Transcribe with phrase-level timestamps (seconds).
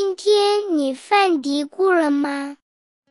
[0.00, 2.56] 今天你犯嘀咕了吗？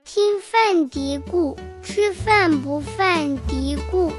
[0.06, 4.10] 听饭嘀咕，吃饭不犯嘀咕。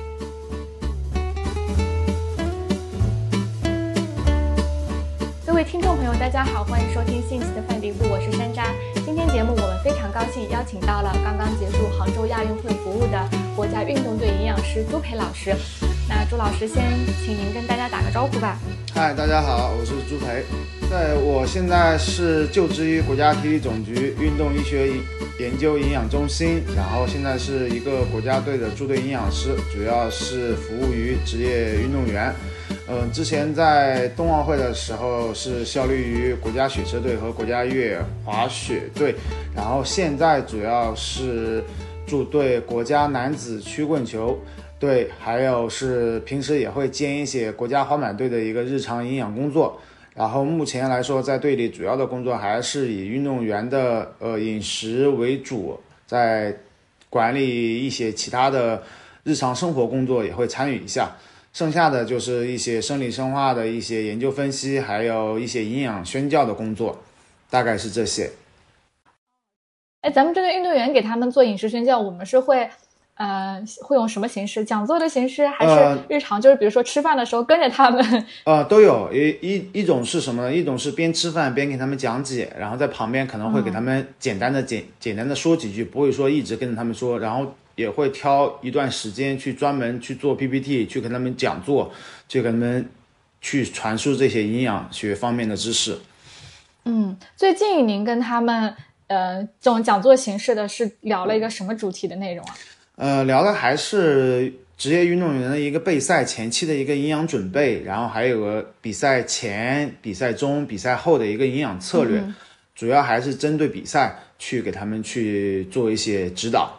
[5.46, 8.66] 各位听众朋友，大家好，欢迎收听《信息的饭嘀咕》，我是山楂。
[9.07, 15.57] 今天节目我们非常高兴邀请到了刚刚结束杭州亚运会服务的国家运动队营养师朱培老师。
[16.09, 16.82] 那朱老师先
[17.22, 18.58] 请您跟大家打个招呼吧。
[18.95, 20.43] 嗨，大家好，我是朱培。
[20.90, 24.89] 在，我现在是就职于国家体育总局运动医学
[25.39, 32.34] 研究营养中心，然后现在是一个国家队的驻队营养师，主要是服务于职业运动员。
[32.89, 39.15] 嗯，之前在冬奥会的时候是效力于国家雪车队和国家越野滑雪队，
[39.55, 41.62] 然后现在主要是
[42.06, 44.39] 驻队国家男子曲棍球。
[44.79, 49.81] 对，还有是平时也会兼一些国家滑板队的一个日常营养工作。
[50.15, 56.57] 然后目前来说，在队里主要的工作还是以运动员的呃饮食为主，在
[57.11, 58.83] 管理一些其他的
[59.25, 61.11] 日常生活工作也会参与一下。
[61.53, 66.97] 剩下的就是一些生理生化的一些研究分析，还有一些营养宣教的工作，
[67.51, 68.31] 大概是这些。
[70.03, 72.69] 哎，咱们这个运动员给他们做饮食宣教，我们是会。
[73.19, 74.64] 呃，会用什么形式？
[74.64, 76.41] 讲座的形式，还是日常？
[76.41, 78.27] 就是比如说吃饭的时候跟着他们。
[78.47, 80.55] 呃，都有一一一种是什么呢？
[80.55, 91.91] 一种是边吃饭边给他们讲解，然后在旁边可能会给他们简单的简简单的说几句，不会说一直跟着他们说，然后也会挑一段时间去专门去做 PPT，去跟他们讲座，
[92.28, 92.89] 去跟他们
[93.41, 95.98] 去传输这些营养学方面的知识。
[96.84, 98.72] 嗯，最近您跟他们
[99.08, 102.55] 呃这种讲座形式的是聊了一个什么主题的内容啊？
[102.99, 112.21] 呃，聊的还是职业运动员的一个备赛前期的一个营养准备，然后还有个比赛前、比赛中、比赛后的一个营养策略，
[112.75, 116.73] 主要还是针对比赛去给他们去做一些指导。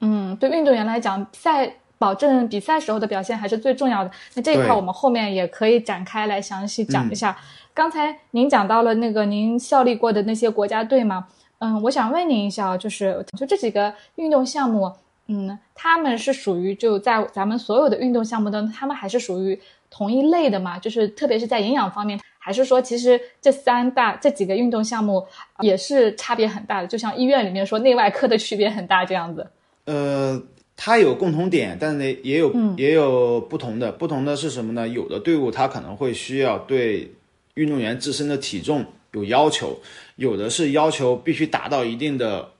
[0.00, 4.10] 嗯，对运动员来讲，赛保证比赛时候的表现还是最重要的。
[4.32, 7.36] 那这一块我们后面也可以展开来详细讲一下。
[7.74, 11.26] 刚才您讲到了那个您效力过的那些国家队嘛？
[11.58, 14.90] 嗯，我想问您一下，就是就这几个运动项目。
[15.28, 19.58] 嗯，他们是属于就在咱们所有的运动项目当中，他们还是属于
[19.90, 20.78] 同一类的嘛？
[20.78, 25.26] 就是特别是在营养方面，还是说其实这三大这几个运动项目
[25.60, 26.86] 也是差别很大的？
[26.86, 29.50] 就像医院里面说内外科的区别很大这样子。
[29.86, 30.40] 呃，
[30.76, 33.90] 它有共同点，但是呢也有也有不同的。
[33.90, 34.86] 不同的是什么呢？
[34.86, 37.12] 有的队伍它可能会需要对
[37.54, 39.80] 运动员自身的体重有要求，
[40.14, 42.50] 有的是要求必须达到一定的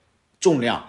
[0.40, 0.84] 重量。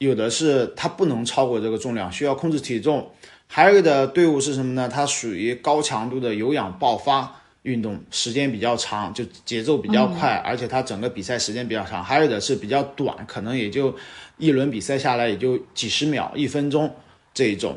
[0.00, 3.02] 有的是它不能超过这个重量，需要控制体重；
[3.46, 4.88] 还有的队伍是什么呢？
[4.88, 12.02] 它属于高强度的有氧爆发运动，时间比较长，就节奏比较快，而且它整个比赛时间比较长。
[12.02, 13.94] 还有的是比较短，可能也就
[14.38, 16.90] 一轮比赛下来也就几十秒、一分钟
[17.34, 17.76] 这一种，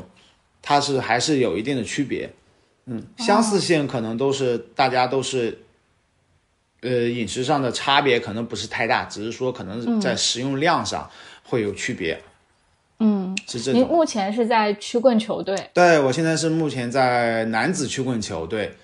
[0.62, 2.32] 它是还是有一定的区别。
[2.86, 5.58] 嗯，相似性可能都是大家都是，
[6.80, 11.10] 呃，饮食上的差别可能不是太大，只是说可能在食用量上。
[11.46, 12.20] 会有区别，
[12.98, 13.72] 嗯，是这。
[13.72, 15.70] 您目前是在曲棍球队？
[15.72, 18.74] 对，我现在是目前在男子曲棍球队，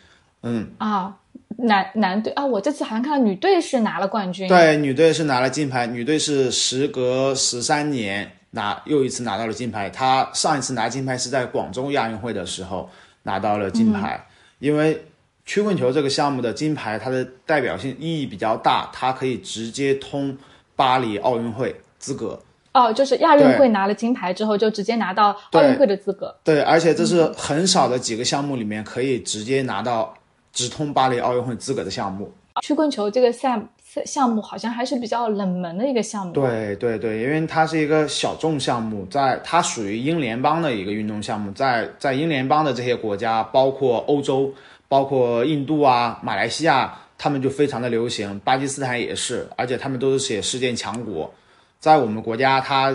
[0.43, 0.71] 嗯。
[0.79, 1.17] 啊，
[1.57, 12.89] 男男队啊，我这次好像看到女队是拿了冠军，对，女队是拿了金牌，女队是时隔十三年拿又一次拿到了金牌，她上一次拿金牌是在广州亚运会的时候
[13.23, 14.27] 拿到了金牌，
[14.59, 15.05] 因为
[15.45, 20.37] 曲棍球这个项目的金牌，它的代表性意义比较大，它可以直接通
[20.77, 22.41] 巴黎奥运会资格。
[22.73, 26.35] 哦，就是亚运会拿了金牌之后，就直接拿到奥运会的资格。
[26.45, 30.15] 对，而且这是很少的几个项目里面可以直接拿到
[30.53, 32.33] 直通巴黎奥运会资格的项目。
[32.63, 33.69] 曲棍球这个项
[34.05, 36.33] 项目好像还是比较冷门的一个项目。
[36.33, 44.53] 对对对，因为它是一个小众项目，在它属于英联邦的一个运动项目，在在英联邦的这些国家，包括欧洲，
[44.89, 51.33] 包括印度啊、马来西亚，他们就非常的流行，巴基斯坦也是，而且他们都是写世界强国。
[51.81, 52.95] 在我们国家，它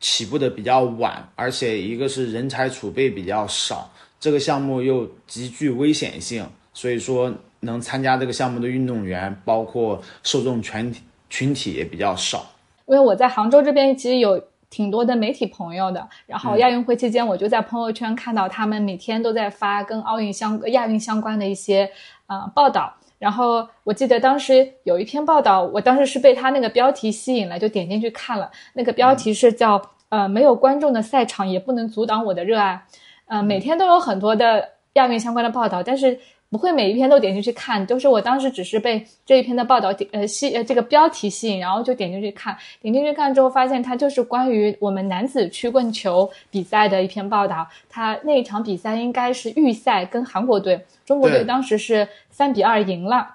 [0.00, 12.46] 起步的比较晚，而且一个是人才储备比较少，这个项目又极具危险性，所以说能参加这个项目的运动员，包括受众群体群体也比较少。
[12.86, 21.90] 因为我在杭州这边其实有挺多的媒体朋友的，然后亚运会期间，我就在朋友圈看到他们每天都在发跟奥运相亚运相关的一些
[22.26, 22.94] 呃报道。
[23.24, 28.50] 然后我记得当时有一篇报道，我当时是被他那个标题吸引了，就点进去看了。
[28.74, 29.80] 那个标题是叫
[30.10, 32.84] “呃，没有观众的赛场也不能阻挡我的热爱”。
[33.24, 36.20] 呃，每天都有很多的亚运相关的报道，但是
[36.54, 47.66] 不会每一篇都点进去看，就是我当时只是被这一篇的报道呃吸呃这个标题吸引，然后就点进去看，点进去看之后发现它就是关于我们男子曲棍球比赛的一篇报道。
[47.90, 53.26] 他那一场比赛应该是预赛跟韩国队，中国队当时是三比二赢了。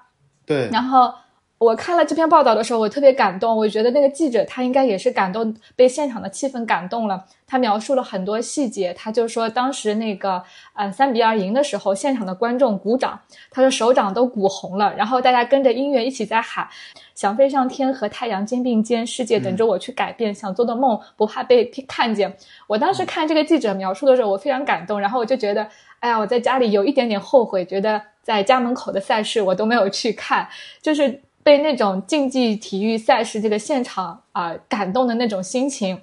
[0.46, 1.12] 对，然后。
[1.60, 3.54] 我看了这篇报道的时候，我特别感动。
[3.54, 7.22] 我觉得那个记者他应该也是感动，被现场的气氛感动了。
[7.46, 10.42] 他描述了很多细节，他就说当时那个
[10.72, 13.20] 呃三比二赢的时候，现场的观众鼓掌，
[13.50, 16.66] 他说手掌都鼓红了，然后大家跟着音乐一起在喊
[17.14, 22.34] ：“想飞上天和太阳肩并肩，世界等着我去改变，想做的梦不怕被看见。”
[22.68, 25.68] 我当时看这个记者描述的时候，我非常感动，然后我就觉得，
[25.98, 30.48] 哎呀，我在家里有一点点后悔，觉得在家门口的赛事我都没有去看，
[30.80, 31.20] 就是。
[31.42, 36.00] 被那种竞技体育赛事这个现场啊感动的那种心情，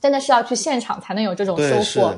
[0.00, 2.14] 真的是要去现场才能有这种收获。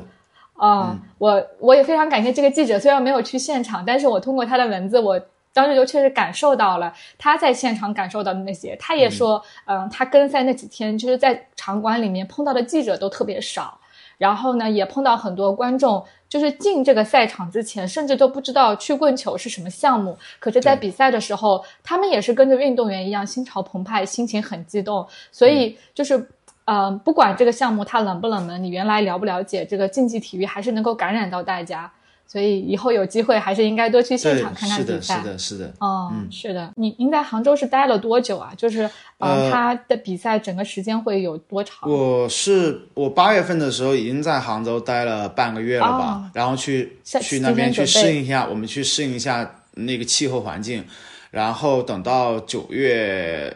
[0.55, 5.21] 啊，我我也非常感谢这个记者，虽然没有去现场，但是我通过他的文字，我
[5.53, 8.77] 当时就确实感受到了他在现场感受到的那些。
[8.77, 13.79] 他也说，嗯，他跟赛那几天就是在场馆里面碰到的记者都特别少。
[14.23, 20.17] 然后呢，也碰到很多观众，就是进这个赛场之前，甚至都不知道曲棍球是什么项目。
[20.39, 25.05] 可是，在比赛的时候，他们也是跟着运动员一样，心潮澎湃，心情很激动。
[25.33, 26.25] 所以，就是，
[26.67, 31.91] 嗯，不管这个项目它冷不冷门，你原来了不了解这个竞技体育，还是能够感染到大家。
[32.33, 35.19] 所以以后有机会还是应该多去现场看看比赛。
[35.19, 35.75] 是的，是的，是的。
[35.81, 36.73] 哦，是的。
[36.77, 38.55] 您您在杭州是待了多久啊？
[38.57, 38.89] 就是
[39.19, 41.91] 呃，他的比赛整个时间会有多长？
[41.91, 50.83] 我是我八月份的时候已经在杭州待了半个月了吧，然后去去那边去适应一下，我们去适应一下那个气候环境，
[51.31, 53.55] 然后等到九月。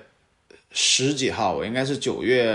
[0.79, 2.55] 十几号，我应该是九月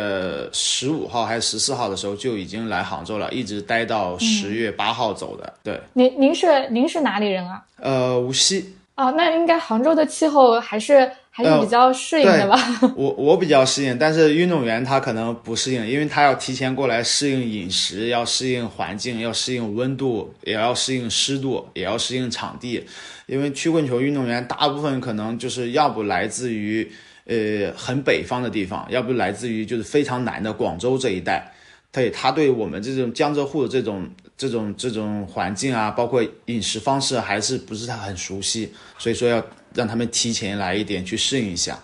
[0.53, 5.51] 十五号还是十四号的时候就已经来杭州了，一直待到十月八号走的。
[5.63, 7.63] 对，您您是您是哪里人啊？
[7.77, 8.75] 呃，无锡。
[8.94, 12.56] 哦，那应该杭州的气候还是还是比较适应的吧？
[12.95, 22.85] 我我比较适应，但是运动员他可能不适应，因为他要提前过来适应饮食，要适应环境，要适应温度，也要适应湿度，也要适应场地。
[23.25, 26.91] 因为曲棍球运动员大部分可能就是要不来自于。
[27.25, 31.53] 呃，很北方的地方，要不来自于就是非常南的广州这一带，
[31.91, 41.79] 对他对我们这种江浙沪的这种这种这种环境啊，包括饮食方式，还是不是他很熟悉，所以说要让他们提前来一点去适应一下。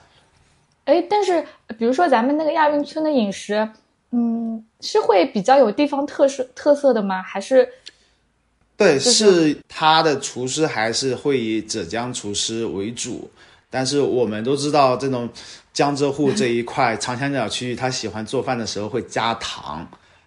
[0.85, 1.45] 哎，但是
[1.77, 3.69] 比如说咱们那个亚运村的饮食，
[4.11, 7.21] 嗯，是会比较有地方特色特色的吗？
[7.21, 7.69] 还是？
[8.75, 13.29] 对，是他的厨师还是会以浙江厨师为主。
[13.69, 15.29] 但是我们都知道，这种
[15.73, 19.85] 江浙沪这一块长三角区域，他喜欢做饭的时候会加糖，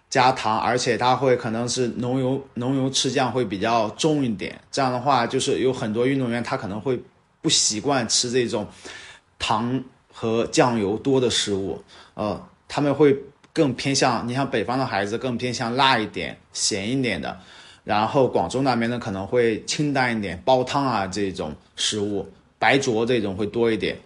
[0.09, 4.59] 加糖，而且他会可能是浓油浓油赤酱会比较重一点。
[4.71, 7.01] 这样的话，就是有很多运动员他可能会
[7.41, 8.67] 不习惯吃这种
[9.39, 9.83] 糖
[10.13, 11.83] 和酱油多的食物，
[12.13, 13.17] 呃，他们会
[13.51, 17.39] 更偏向你像北方的孩子更偏向辣一点、咸一点的，
[17.83, 22.29] 然后广州那边呢可能会清淡一点，煲汤啊这种食物。
[22.61, 23.97] 白灼这种会多一点，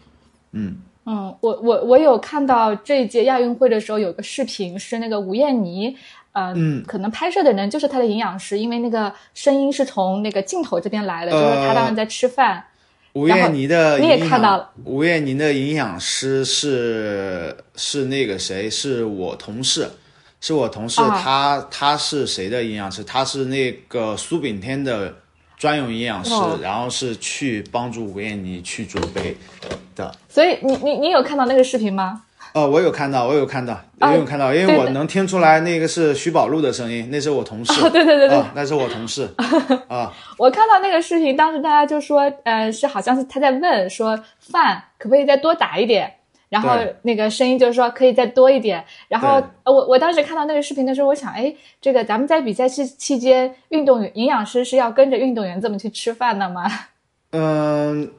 [0.54, 5.94] 嗯嗯，我我我有看到这一届亚运会的时候有个视频是那个吴艳妮，
[6.31, 12.63] 呃，嗯，可能拍摄的人就是她的营养师，因为那个声音是从那个镜头这边来的，就是她当时在吃饭。
[13.12, 18.69] 吴艳妮的你也看到了，吴艳妮的营养师是是那个谁？
[18.69, 19.90] 是我同事，
[20.40, 23.04] 是我同事，他他是谁的营养师？
[23.04, 25.14] 他是那个苏炳添的。
[25.66, 26.31] 专用营养师，
[26.62, 29.36] 然后是去帮助吴艳妮去准备
[29.95, 30.16] 的。
[30.30, 32.22] 所以你你你有看到那个视频吗？
[32.54, 37.81] 呃，我有看到，我有看到，我有看到，因为我能听出来那个是徐宝路的声音，那是我同事。
[37.90, 39.28] 对对对对，那是我同事。
[39.88, 46.14] 啊， 我看到那个视频，当时大家就说，呃，是好像是他在问说饭可不可以再多打一点。
[46.56, 46.69] 然后
[47.02, 48.81] 那个声音就是说可以再多一点。
[49.09, 56.64] 然后我我当时看到那个视频的时候，我想，哎，这个咱们在比赛期期间，运动员营养师是要跟着运动员这么去吃饭的吗？
[57.31, 58.09] 嗯，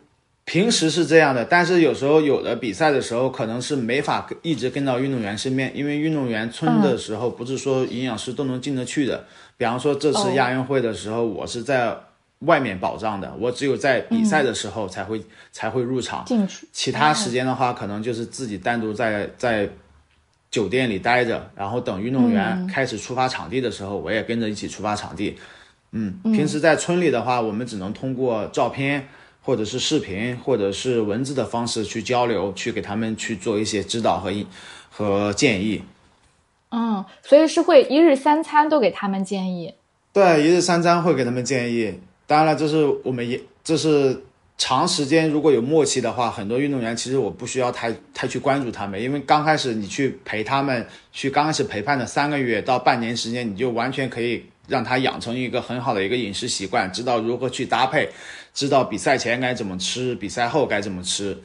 [0.45, 9.25] 平时是这样的，但是有时候有的比赛的时候，可能是没法一直跟到运动员身边，因为运动员村的时候，不是说营养师都能进得去的。
[9.57, 11.97] 比方说这次亚运会的时候，我是在。
[12.41, 19.69] 外面保障的，我只有在比赛的时候才会才会入场，进去其他时间的话，可能就是自己单独在在
[20.51, 25.39] 酒店里待着，然后等运动员开始出发场地的时候，我也跟着一起出发场地。
[25.93, 29.09] 嗯，平时在村里的话，我们只能通过照片
[29.41, 34.31] 或者是视频或者是文字的方式去交流，去给他们去做一些指导和
[34.91, 35.83] 和建议。
[36.71, 39.75] 嗯，所以是会一日三餐都给他们建议。
[40.13, 42.01] 对，一日三餐会给他们建议。
[42.27, 44.25] 当然了，这是我们也这是
[44.59, 58.09] 长时间如果有默契的话，很多运动员其实我不需要太太去关注他们，因为刚开始你去陪他们，去刚开始陪伴的三个月到半年时间，你就完全可以让他养成一个很好的一个饮食习惯，知道如何去搭配，
[58.55, 61.39] 知道比赛前该怎么吃，比赛后该怎么吃，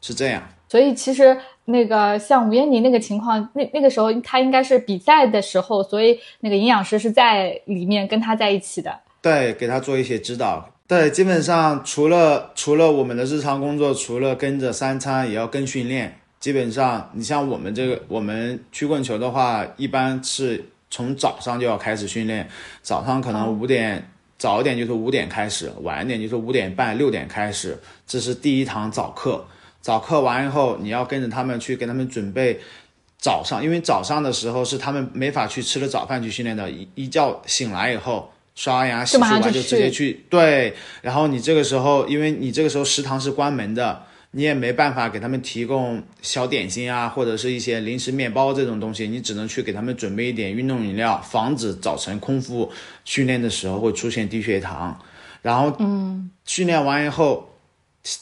[0.00, 0.42] 是这样。
[0.68, 8.98] 所以其实那个像吴彦妮那个情况，那那个时候他应该是比赛的时候，所以那个营养师是在里面跟他在一起的。
[9.28, 10.72] 对，给他做一些指导。
[10.86, 16.18] 对，基本上除了除了我们的日常工作，除了跟着三餐，也要跟训练。
[16.40, 22.48] 基本上，你像我们这个，我们曲棍球的话，一般是从早上就要开始训练。
[22.80, 27.78] 早上可能五点，早一点就是五点开始，晚一点就是五点半、六点开始。
[28.06, 29.44] 这是第一堂早课。
[29.82, 32.58] 早课完以后，你要跟着他们去给他们准备
[33.18, 36.70] 早上，因为早上的时候是他们没法去吃了早饭去训练的。
[36.70, 40.24] 一一觉醒来以后，刷完牙、洗漱完就直接去。
[40.28, 52.68] 对，然后你这个时候，因为你这个时候食堂是关门的，你也没办法给他们提供小点心啊，或者是一些零食、面包这种东西，你只能去给他们准备一点运动饮料，防止早晨空腹
[53.04, 54.98] 训练的时候会出现低血糖。
[55.42, 57.46] 然后，嗯，训练完以后。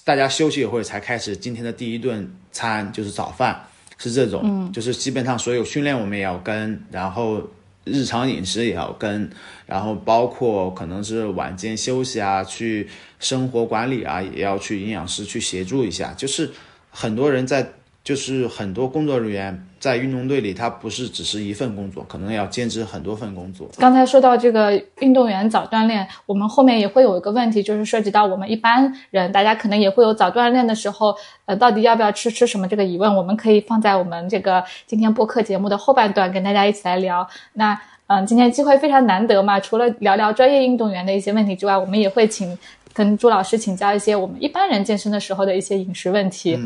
[0.05, 3.61] 大家休息一会儿才开始今天的第一顿餐，就是早饭，
[3.99, 7.41] 是这种，嗯，就是基本上所有训练我们也要跟，然后
[7.87, 9.31] 日常饮食也要跟，
[9.65, 12.87] 然后包括可能是晚间休息啊，去
[13.19, 16.51] 生活管理啊，也要去营养师去协助一下，就是
[16.91, 17.73] 很多人在。
[18.07, 23.69] 就是很多工作人员在运动队里，他不是只是一份工作，可能要兼职很多份工作。
[23.79, 31.13] 刚才说到这个运动员早锻炼，我们后面也会有一个问题，就是涉及到我们一般人，大家可能也会有早锻炼的时候，
[31.47, 37.29] 呃，到底要不要吃吃什么这个疑问，我们可以放在我们这个今天播客节目的后半段跟大家一起来聊。
[37.55, 42.57] 那嗯，今天机会非常难得嘛，除了聊聊专业运动员的一些问题之外，我们也会请
[42.93, 46.57] 跟朱老师请教一些我们一般人健身的时候的一些饮食问题。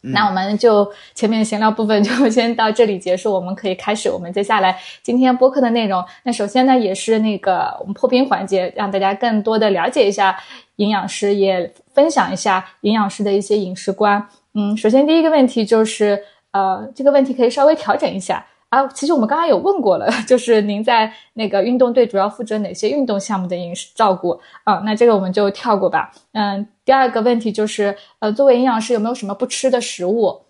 [0.00, 6.04] 那我们就前面闲聊部分就先到这里结束，我们可以开始我们接下来今天播客的内容。
[6.22, 10.38] 那首先呢，也是那个我们破冰环节，让大家更多的了解一下
[10.76, 14.28] 营养师，也分享一下营养师的一些饮食观。
[14.54, 18.46] 嗯，首先第一个问题就是，呃，这个问题可以稍微调整一下。
[18.70, 24.82] 啊，其实我们刚刚有问过了， 就是您在那个运动队主要负责哪些运动项目的饮食照顾啊？
[24.84, 26.12] 那这个我们就跳过吧。
[26.32, 30.42] 嗯，第二个问题就是，呃，作为营养师有没有什么不吃的食物？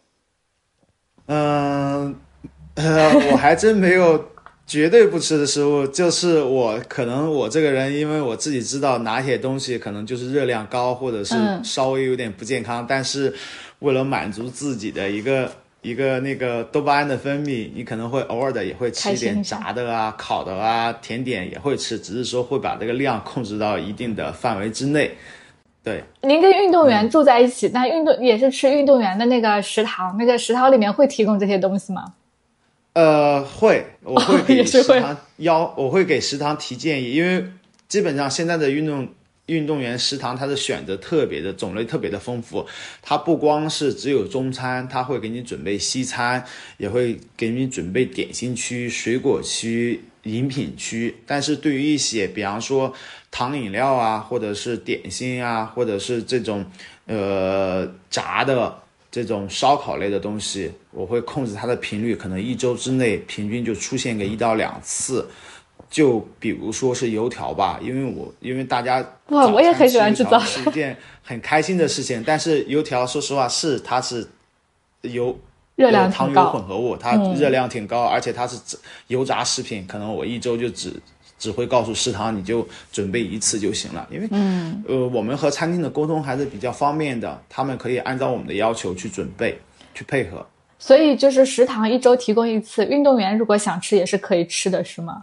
[1.27, 2.17] 嗯，
[2.75, 4.25] 呃，我还真没有
[4.67, 13.33] 绝对不吃的食物，就是我可能我这个人，因为我自己知道哪些东西可能就是热量高，或者是稍微有点不健康，但是
[13.79, 15.49] 为了满足自己的一个。
[15.83, 25.13] 一个那个多巴胺的分泌，你可能会偶尔的也会吃一点炸的啊、烤的啊、甜点也会吃，只是说会把这个量控制到一定的范围之内。
[25.85, 32.15] 对，您跟运动员住在一起，那运动也是吃运动员的那个食堂，那个食堂里面会提供这些东西吗？
[32.95, 37.45] 呃，会，我会给 食堂邀，我会给食堂提建议，因为
[37.87, 39.09] 基本上现在的运动。
[39.49, 42.67] 运动员食堂它的选择特别的种类特别的丰富，
[43.03, 46.45] 它不光是只有中餐，它会给你准备西餐，
[46.77, 51.17] 也会给你准备点心区、水果区、饮品区。
[51.27, 52.93] 但是对于一些，比方说
[53.31, 56.65] 糖饮料啊，或者是点心啊，或者是这种
[57.07, 58.77] 呃炸的
[59.11, 65.27] 这种烧烤类的东西，我会控制它的频率，可能一周之内平均就出现个一到两次。
[65.91, 72.23] 就比如说是油条吧，因为我因为大家哇，我也很喜欢吃早是一件很开心的事情。
[72.27, 74.29] 但是油条，说实话是它是
[75.03, 75.35] 油
[75.77, 78.59] 热量糖油混合物，它热量挺高，而且它是
[79.07, 79.87] 油炸食品。
[79.87, 80.93] 可能我一周就只
[81.39, 84.07] 只会告诉食堂，你就准备一次就行了。
[84.11, 89.59] 因为嗯呃，我们和餐厅的沟通还是比较方便的，他们可以按照我们的要求去准备
[89.95, 90.47] 去配合。
[90.79, 95.21] 所以就是食堂一周提供一次，运动员如果想吃也是可以吃的，是吗？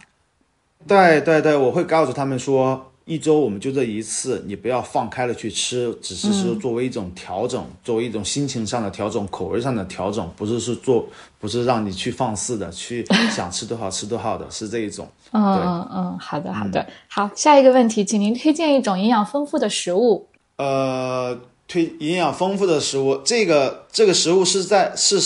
[0.86, 11.06] 对对对，我会告诉他们说，一周我们就这一次，你不要放开了去吃，只是说作为一种调整，作为一种心情上的调整，口味上的调整，不是是做，
[11.40, 15.08] 不是让你去放肆的去想吃多少吃多少的， 是这一种。
[15.32, 20.28] 嗯嗯嗯，好的好的，好，下一个问题，请您推荐一种营养丰富的食物。
[20.56, 21.38] 呃，
[21.68, 25.20] 推营养丰富的食物，这个这个食物是在是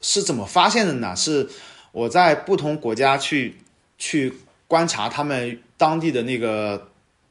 [0.00, 1.14] 是怎么发现的呢？
[1.14, 1.48] 是
[1.92, 3.58] 我在不同国家去
[3.98, 4.32] 去。
[4.68, 6.88] 观察他们当地的那个，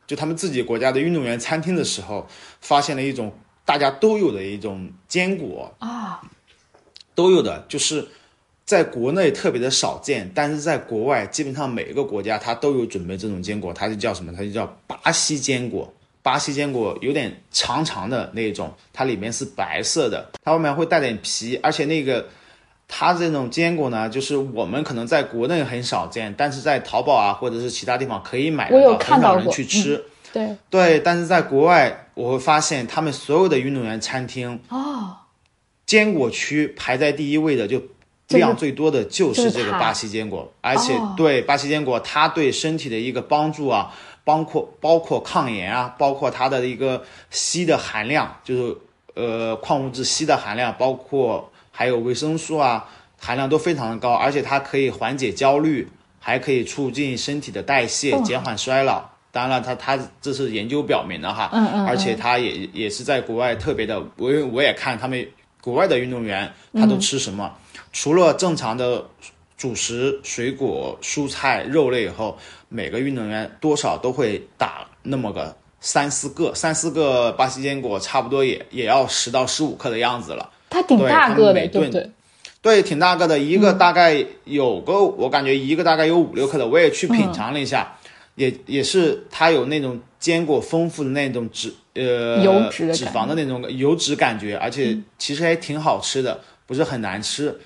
[0.07, 2.27] 就他们自己国家的运动员餐厅的时候，
[2.61, 3.33] 发现了一种
[3.65, 6.21] 大家都有的一种坚果啊，
[7.13, 8.07] 都有的，就是
[8.65, 14.31] 在国内特别的少见，但是在国外基本上每个国家它都有准备这种坚果，它就叫什么？
[14.31, 15.91] 它就叫巴西坚果。
[16.21, 22.27] 巴西坚果有点长长的那种，它里面是白色的，它外面会带点皮，而且那个
[22.87, 30.03] 它这种坚果呢，就是我们可能在国内很少见，但是在淘宝啊或者是其他地方可以买得到，很少人去吃。
[30.31, 35.15] 对对，但是在国外我会发现，他们所有的运动员餐厅哦，
[35.85, 37.81] 坚果区排在第一位的就。
[38.29, 48.77] 量最多的就就是这个巴西坚果，而且哦对巴西坚果，它对身体的一个帮助啊，包括包括抗炎啊，包括它的一个硒的含量，就是
[49.13, 52.87] 呃矿物质硒的含量，包括还有维生素啊
[53.19, 55.85] 含量都非常的高，而且它可以缓解焦虑，
[56.21, 59.03] 还可以促进身体的代谢，哦减缓衰老。
[59.31, 65.27] 当然了，它它这是研究表明的哈，嗯嗯而且它也也是在国外特别的，我也我也看他们
[65.59, 67.53] 国外的运动员他都吃什么，
[67.91, 69.05] 除了正常的
[69.57, 72.37] 主食、水果、蔬菜、肉类以后，
[72.69, 80.49] 每个运动员多少都会打那么个三四个，三四个巴西坚果，差不多也也要十到十五克的样子了。
[80.75, 82.11] 它挺大个的，对不对？
[82.61, 87.95] 对，挺大个的，一个大概有个，我感觉一个大概有五六克的，我也去品尝了一下，
[88.35, 97.57] 也也是它有那种坚果丰富的那种脂呃油脂脂肪的那种油脂感觉，而且其实还挺好吃的，不是很难吃，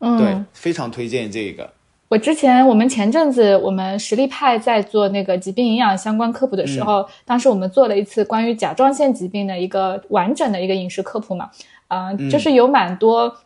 [0.00, 1.70] 嗯，对，非常推荐这个。
[2.08, 11.50] 我之前我们前阵子我们实力派在做那个疾病营养相关科普的时候，当时我们做了一次关于甲状腺疾病的一个完整的一个饮食科普嘛，
[11.88, 13.36] 呃，就是有蛮多。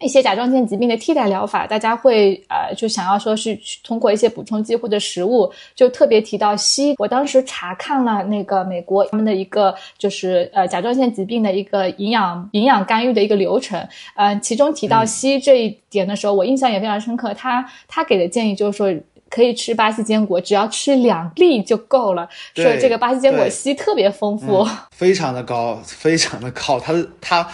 [0.00, 6.94] 一些甲状腺疾病的替代疗法，大家会呃就想要说是去通过一些补充剂或者食物，就特别提到硒。
[6.98, 17.32] 我当时查看了那个美国他们的一个就是呃甲状腺疾病的一个营养营养干预的一个流程，呃，其中提到硒这一点的时候，我印象也非常深刻。
[17.32, 18.92] 他他给的建议就是说。
[19.30, 22.28] 可以吃巴西坚果，只要吃两粒就够了。
[22.54, 26.78] 说这个巴西坚果对硒特别丰富，非常的高，非常的高。
[26.78, 27.48] 他的他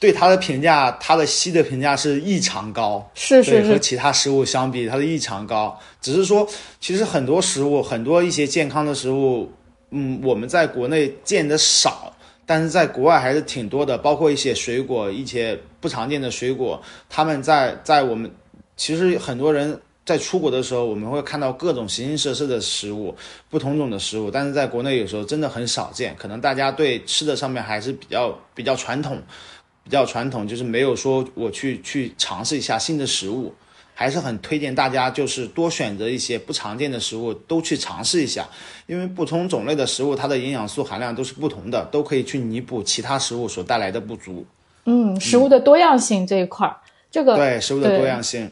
[0.00, 5.78] 对它的评价，它的硒的评价是异常高，是是和其他食物相比，它的异常高。
[6.00, 6.48] 只是说，
[6.80, 9.50] 其实很多食物，很多一些健康的食物，
[9.90, 12.12] 嗯，我们在国内见的少，
[12.46, 13.98] 但是在国外还是挺多的。
[13.98, 18.30] 包括一些水果，一些不常见的水果，他们在在我们
[18.76, 19.78] 其实很多人。
[20.06, 23.12] 在出国的时候，我们会看到各种形形色色的食物，
[23.50, 26.14] 不同种的食物，但是在国内有时候真的很少见。
[26.16, 29.20] 可能大家对吃的上面还是比较比较传统，
[29.86, 33.54] 比较传统，就是没有说我去去尝试一下新的食物，
[33.94, 38.48] 还是很推荐大家就是多选择一些不常见的食物，都去尝试一下，
[38.88, 44.44] 因为不同种类的食物它的营养素含量都是不同的，都可以去弥补其他食物所带来的不足。
[44.86, 46.76] 嗯，食物的多样性这一块儿，
[47.08, 48.50] 这个对食物的多样性。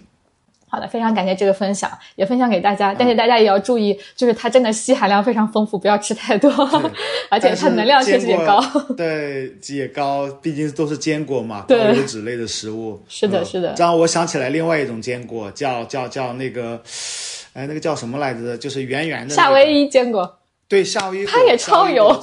[0.75, 2.93] 好的，非常感谢这个分享，也分享给大家。
[2.93, 6.51] 但是大家也要注意，就是它真的硒含量非常丰富，不要吃太多，
[7.31, 8.61] 而且它能量确实也高。
[8.97, 13.01] 对，也高，毕竟都是坚果嘛，高对油脂类的食物。
[13.09, 13.73] 是的，嗯是的。
[13.75, 16.83] 这样我想起来另外一种坚果，叫叫叫那个，
[17.53, 18.59] 哎，那个叫什么来着？
[18.59, 19.35] 就是圆圆的、那个。
[19.37, 22.21] 夏威夷坚果，对，夏威夷它也超油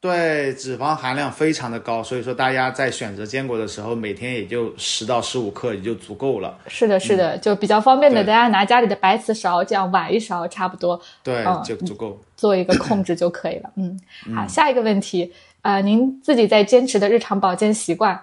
[0.00, 6.56] 对，脂肪含量非常的高，所以说大家在选择坚果的时候，每天也就十到十五克也就足够了。
[6.68, 12.18] 是的，是的，就比较方便的，大家拿家里的白瓷勺这样碗一勺，差不多对，嗯就足够。
[12.34, 13.70] 做一个控制就可以了。
[13.76, 14.00] 嗯，
[14.34, 18.18] 好，下一个问题，呃，您自己在坚持的日常保健习惯，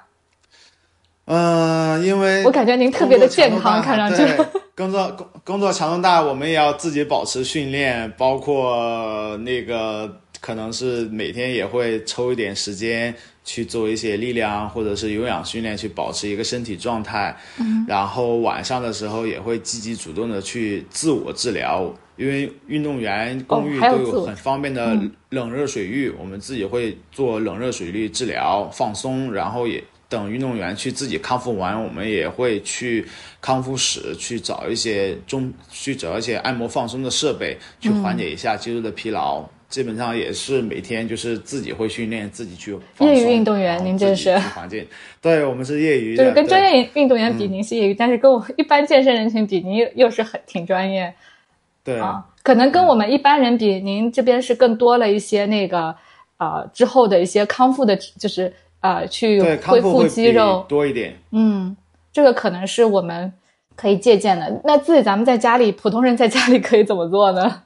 [1.26, 4.26] 嗯、因为我感觉您特别的健康，看上去。
[4.76, 17.36] 工作工工作强度大，我们也要自己保持训练，包括那个可能是每天也会抽一点时间去做一些力量或者是有氧训练，去保持一个身体状态。
[17.60, 24.98] 嗯，然后晚上的时候也会积极主动的去自我治疗，因为运动员公寓都有很方便的
[25.30, 29.84] 冷热水浴，我们自己会做冷热水浴治疗放松，然后也。
[30.10, 33.06] 等运动员去自己康复完，我们也会去
[33.42, 39.44] 康复室去找一些中去找一些按摩放松的设备，去缓解一下肌肉的疲劳。
[39.70, 44.88] 基本上也是每天就是自己会训练，自己去业余运动员您这是环境。
[45.22, 51.14] 对我们是业余的，就是跟专业运动员比，您是业余，但是跟我一般健身人群比，您又又是很挺专业
[51.84, 52.26] 对啊。
[52.44, 55.94] 可能跟我们一般人比，您这边是更多了一些那个
[56.38, 60.66] 呃之后的一些康复的，就是呃去恢复肌肉。
[60.70, 61.14] 多一点。
[61.32, 61.76] 嗯，
[62.14, 63.34] 这个可能是我们
[63.76, 64.62] 可以借鉴的。
[64.64, 67.64] 那自己咱们在家里，普通人在家里可以怎么做呢？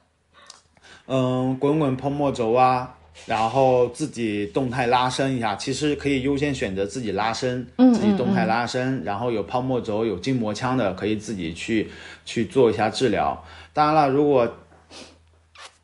[1.06, 2.94] 嗯，滚滚泡沫轴啊，
[3.26, 5.54] 然后自己动态拉伸一下。
[5.56, 11.90] 其实可以优先选择自己拉伸，嗯自己动态拉伸，然后有泡沫轴、有筋膜枪的，可以自己去
[12.24, 13.44] 去做一下治疗。
[13.72, 14.50] 当然了，如果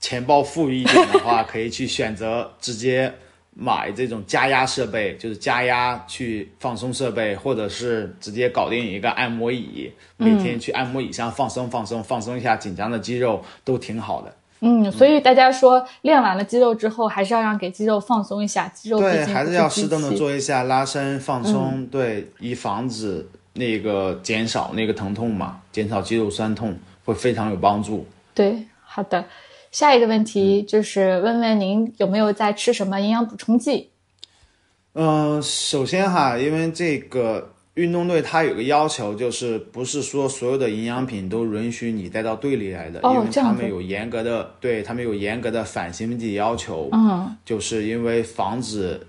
[0.01, 3.13] 钱包富裕一点的话， 可以去选择直接
[3.53, 14.33] 买这种加压设备，就是加压去放松设备，或者是直接搞定一个按摩椅，每天去按摩椅上放松放松，放松一下紧张的肌肉，都挺好的。
[14.61, 28.07] 嗯，所以大家说练完了肌肉之后，还是要让给肌肉放松一下，肌肉对，还是要适当的做一下拉伸放松，对，以防止那个减少那个疼痛嘛，减少肌肉酸痛会非常有帮助。
[28.35, 29.25] 对，好的。
[29.71, 33.91] 下一个问题就是问问您有没有在吃什么营养补充剂？
[34.95, 46.89] 嗯，首先哈，因为这个运动队它有个要求，就是不是说所有的营养品都允许你带到队里来的，哦因为他们有严格的，对他们有严格的反兴奋剂要求。
[46.91, 49.01] 嗯，就是因为防止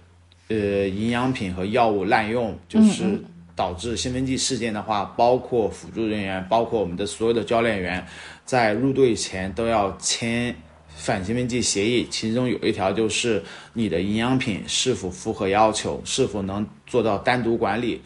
[0.49, 3.19] 呃营养品和药物滥用，就是
[3.55, 8.05] 导致兴奋剂事件的话，包括辅助人员，包括我们的所有的教练员，
[8.45, 10.55] 在入队前都要签
[10.95, 13.41] 反兴奋剂协议，其中有一条就是
[13.73, 17.99] 你的营养品是否符合要求，是否能做到单独管理。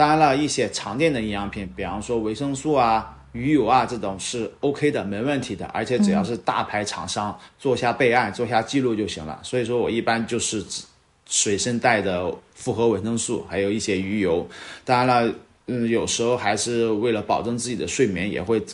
[0.00, 9.38] 当然了，一些常见的营养品，比方说维生素啊、鱼油啊这种是 OK 的，没问题的，而且只要是大牌厂商做下备案、做下记录就行了。
[9.42, 10.84] 所以说我一般就是只
[11.26, 14.48] 随身带的复合维生素，还有一些鱼油。
[14.86, 15.34] 当然了，
[15.66, 18.64] 嗯，有时候还是为了保证自己的睡眠，也会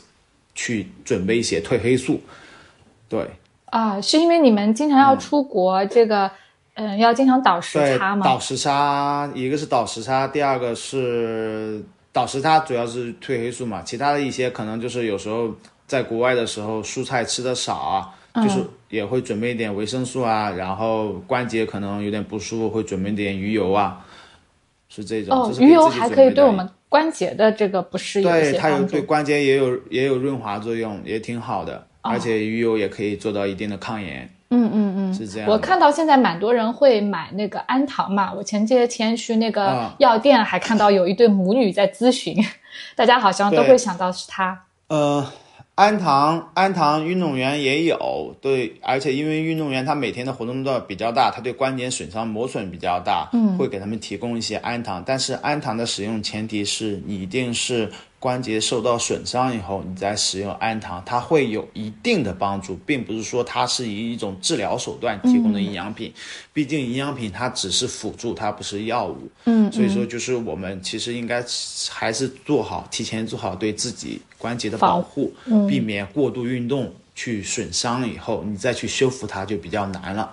[0.55, 2.21] 去准备一些褪黑素。
[3.09, 3.29] 对，
[3.65, 6.31] 啊，是因为你们经常要出国，这个
[6.77, 8.25] 嗯，要经常倒时对，差吗？
[8.25, 15.51] 倒时差，一个是倒时差，第二个是倒时差，主要是褪黑素嘛，其他的一些可能就是有时候
[15.87, 18.13] 在国外的时候蔬菜吃的少啊，
[18.43, 24.05] 就是也会准备一点维生素啊，然后关节可能有点不舒服，会准备点鱼油啊，
[24.91, 25.51] 是这种。
[25.59, 29.01] 鱼油还可以对我们关节的这个不适应对它有对。
[29.01, 35.49] 关节也有也有润滑作用，也挺好的，哦而且鱼油也可以做到一定的抗炎，嗯嗯嗯，是这样。
[35.51, 39.95] 我看到现在蛮多人会买那个氨糖嘛，我前些天去那个啊。
[39.99, 42.37] 药店还看到有一对母女在咨询，
[42.95, 44.63] 大家好像都会想到是它。
[44.89, 45.27] 呃，
[45.75, 66.13] 氨糖，氨糖运动员也有，对，而且因为运动员他每天的活动量比较大，他对关节损伤磨损比较大，嗯，会给他们提供一些氨糖，但是氨糖的使用前提是你一定是关节受到损伤以后，你再使用氨糖，它会有一定的帮助，并不是说它是以一种治疗手段提供的营养品，
[66.53, 71.45] 毕竟营养品它只是辅助，它不是药物，嗯，所以说就是我们其实应该
[71.91, 75.33] 还是做好提前做好对自己关节的保护，
[75.69, 80.31] 避免过度运动去损伤以后，你再去修复它就比较难了，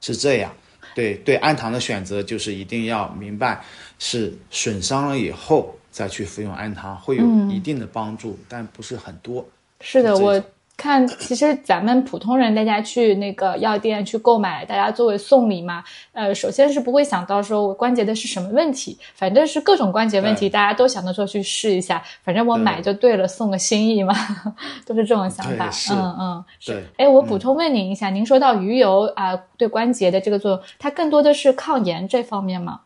[0.00, 0.52] 是这样。
[0.94, 3.62] 对对，氨糖的选择就是一定要明白
[3.98, 9.42] 是损伤了以后再去服用氨糖会有一定的帮助，但不是很多。
[9.80, 10.38] 是的，我
[10.76, 15.82] 看其实咱们普通人，大家去那个药店去购买，大家作为送礼嘛，
[16.12, 24.14] 呃，首先是不会想到说我关节的是什么问题，反正是各种关节问题，大家都想着说去试一下，反正我买就对了，送个心意嘛，
[24.84, 25.70] 都是这种想法。
[25.70, 26.84] 是嗯嗯，是对。
[26.98, 32.80] 哎，我补充问您一下，您说到鱼油啊、对关节的这个作用，它更多的是抗炎这方面吗？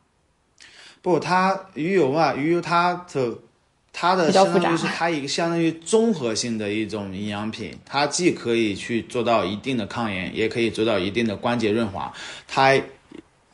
[1.02, 3.34] 不，它鱼油嘛，鱼油它的
[3.92, 12.12] 它的相当于是它一个相当于综合性的一种营养品，它既可以去做到一定的抗炎，也可以做到一定的关节润滑，
[12.46, 12.78] 它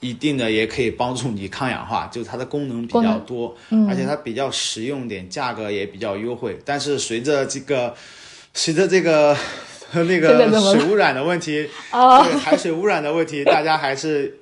[0.01, 3.57] 一定的也可以帮助你抗氧化，就是它的功能比较多，
[3.89, 6.59] 而且它比较实用点，价格也比较优惠。
[6.65, 7.95] 但是随着这个
[8.53, 9.37] 随着这个
[9.95, 12.23] 那个水污染的问题，哦。
[12.25, 14.39] 对海水污染的问题，大家还是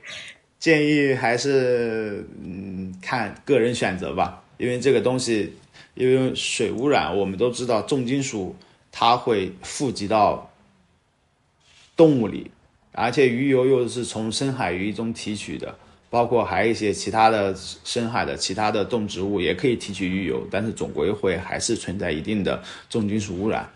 [0.64, 5.52] 建议还是嗯看个人选择吧，因为这个东西，
[5.92, 8.56] 因为水污染，我们都知道重金属
[8.90, 10.50] 它会富集到
[11.94, 12.50] 动物里，
[12.92, 15.76] 而且鱼油又是从深海鱼中提取的，
[16.08, 23.68] 包括还有一些其他的深海的其他的动植物也可以提取鱼油，但是总归会还是存在一定的重金属污染。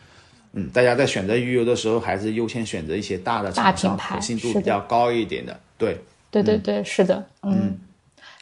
[0.55, 5.61] 嗯，大家在选择鱼油的时候，还是优先选择一些大的大厂商，品牌可信度比较高一点的。
[5.77, 5.99] 对，
[6.31, 7.79] 对对对，是的，嗯。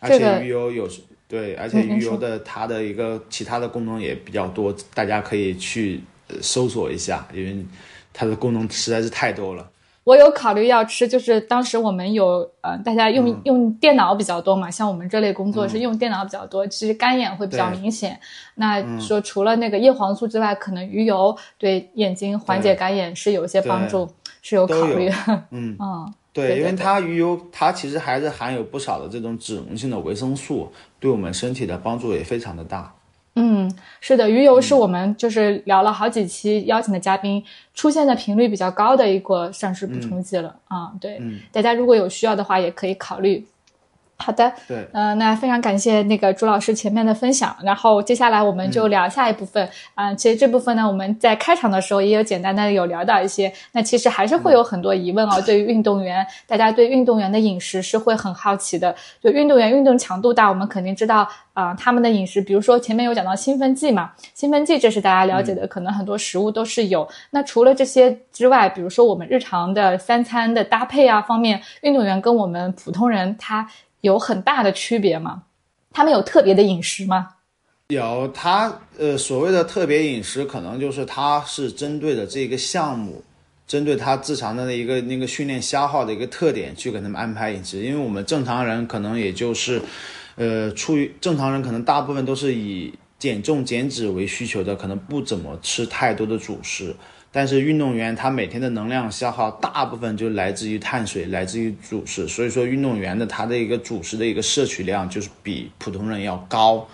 [0.01, 7.65] 而这个且鱼油有时对，而且鱼油的它的一个其他的功能也比较多，大家可以去呃搜索一下，因为
[8.13, 9.69] 它的功能实在是太多了。
[10.05, 18.21] 我有考虑要吃，就是当时我们有呃，大家用、用电脑比较多嘛，像我们这类工作是用电脑比较多，其实干眼会比较明显。
[18.55, 24.09] 那说除了那个叶黄素之外，可能鱼油对眼睛缓解干眼是有一些帮助，
[24.43, 25.11] 是有考虑。
[25.51, 25.75] 嗯。
[25.81, 30.71] 嗯，对，对对因为它鱼油它其实还是含有不少的这种脂溶性的维生素，
[31.01, 32.93] 对我们身体的帮助也非常的大。
[33.39, 33.71] 嗯嗯，
[34.01, 37.45] 是的，鱼油是我们就是聊了好几期邀请的嘉宾
[37.75, 40.91] 出现的频率比较高的一个膳食补充剂了啊。
[40.99, 41.21] 对，
[41.53, 43.47] 大家如果有需要的话，也可以考虑。
[44.19, 49.69] 好的，对，嗯，那非常感谢那个朱老师前面的分享，然后接下来我们就聊下一部分。
[49.95, 55.41] 嗯，其实这部分呢，我们在开场的时候也有简单的有聊到一些，那其实还是会有很多疑问哦。
[55.43, 58.95] 对于运动员，大家对运动员的饮食是会很好奇的。
[59.23, 67.07] 就运动员运动强度大，我们肯定知道啊，他们的饮食，比如说前面有讲到兴奋剂嘛，兴奋剂这是大家了解的，可能很多食物都是有。
[67.31, 73.69] 那除了这些之外，比如说我们日常的三餐的搭配啊方面，运动员跟我们普通人他。
[74.01, 75.45] 有很大的区别吗？
[75.93, 77.29] 他们有特别的饮食吗？
[77.89, 83.23] 有，他呃所谓的特别饮食，可能就是他是针对的这个项目，
[83.67, 87.81] 针对他日常的一个那个训练消耗的一个特点去给他们安排饮食。
[87.81, 89.81] 因为我们正常人可能也就是，
[90.35, 96.95] 呃，出于正常人可能大部分都是以减重减脂为需求的，可能不怎么吃太多的主食。
[97.37, 106.89] 但是运动员他每天的能量消耗大部分就来自于碳水，来自于主食，所以说运动员的他的一个主食的一个摄取量就是比普通人要高，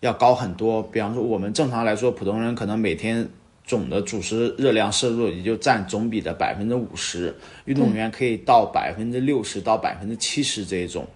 [0.00, 0.82] 要高很多。
[0.82, 3.24] 比方说我们正常来说，普通人可能每天
[3.64, 7.32] 总的主食热量摄入也就占总比的百分之五十，
[7.66, 11.06] 运动员可以到百分之六十到百分之七十这一种。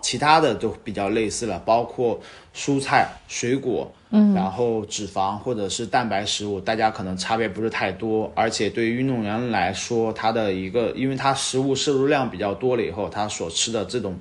[0.00, 2.20] 其他的都比较类似了，包括
[2.54, 8.30] 蔬菜、水果，嗯，然后脂肪或者是蛋白食物，大家可能差别不是太多。
[8.34, 14.14] 而且对于运动员来说，他的一个，因为他食物摄入量比较多了以后，他所吃的这种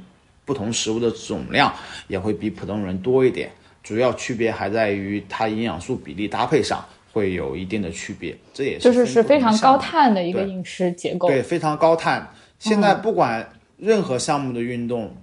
[0.46, 1.74] 不同食物的总量
[2.08, 3.52] 也会比普通人多一点。
[3.84, 8.34] 主要区别还在于它营养素比例搭配上会有一定的区别。
[8.54, 12.30] 这也是就是是非常高碳的一个饮食结构，对，非常高碳。
[12.58, 15.14] 现在不管任何项目的运动。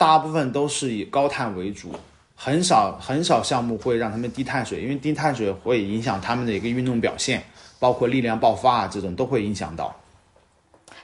[0.00, 1.94] 大部分都是以高碳为主，
[2.34, 7.42] 很少很少项目会让他们低碳水，因为低碳水会影响他们的一个运动表现，
[7.78, 9.94] 包括力量爆发啊这种都会影响到。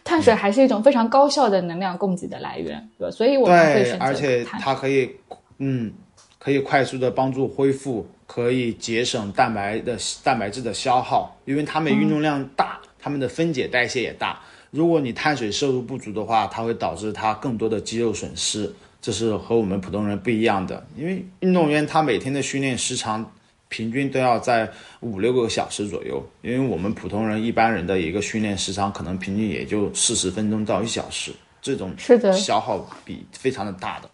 [0.03, 5.15] 碳水还是一种非常高效的能量供给的来源，对所以我们会选择而且它可以，
[5.59, 5.93] 嗯，
[6.39, 14.41] 可以快速的帮助恢复，可以节省蛋白的蛋白质的消耗，因为他们运动量大，他们的分解代谢也大。
[14.71, 18.73] 如果你碳水摄入不足的话，它会导致它更多的肌肉损失。
[19.07, 23.25] 这是和我们普通人不一样的，因为运动员他每天的训练时长
[23.69, 31.31] 平均都要在五六个小时左右，因为我们普通人一般人的一个训练时长可能平均也就四十分钟到一小时，
[31.63, 34.11] 这种是的消耗比非常的大的。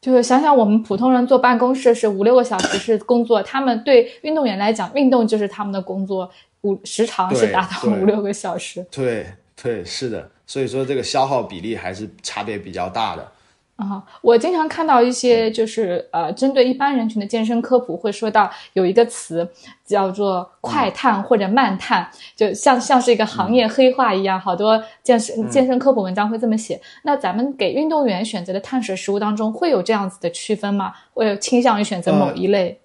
[0.00, 6.28] 就是想想我们普通人坐办公室是五六个小时是工作，他们对运动员来讲，运动就是他们的工作，
[6.62, 8.84] 五时长是达到五六个小时。
[8.90, 9.24] 对
[9.54, 13.31] 对是的，所以说这个消耗比例还是差别比较大的。
[13.82, 19.48] 啊，我经常看到一些就是呃，针对一般人群的健身科普会说到有一个词
[19.84, 26.80] 叫做快碳或者慢碳，就像像是一个行业黑话一样，好多健身健身科普文章会这么写。
[27.02, 30.92] 那咱们给运动员选择的碳水食物当中会有这样子的区分吗？
[31.12, 32.78] 会有倾向于选择某一类？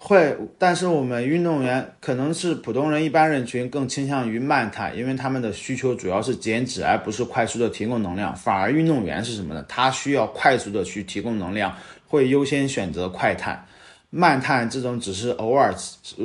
[0.00, 8.34] 会，但是我们运动员可能是普通人一般人群更倾向于慢碳，因为他们的需求主要是减脂，而不是快速的提供能量。
[8.36, 9.64] 反而运动员是什么呢？
[9.68, 11.74] 他需要快速的去提供能量，
[12.06, 13.64] 会优先选择快碳。
[14.10, 15.74] 慢碳这种只是偶尔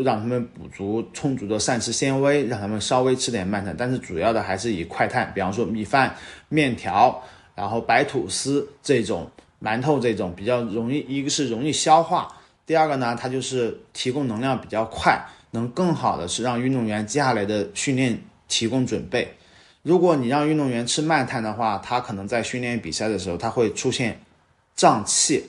[0.05, 6.15] 让他们补足充足的膳食纤维，让他们稍微吃点慢碳，但是主要的还是以快碳，比方说米饭、
[6.47, 7.21] 面条，
[7.55, 9.29] 然后白吐司这种、
[9.61, 12.27] 馒头这种比较容易，一个是容易消化。
[12.65, 15.21] 第二个呢，它就是提供能量比较快，
[15.51, 19.33] 能更好的是让运动员接下来的训练提供准备。
[19.81, 24.17] 如果你让运动员吃慢碳的话，他可能在训练比赛的时候，他会出现
[24.75, 25.43] 胀气，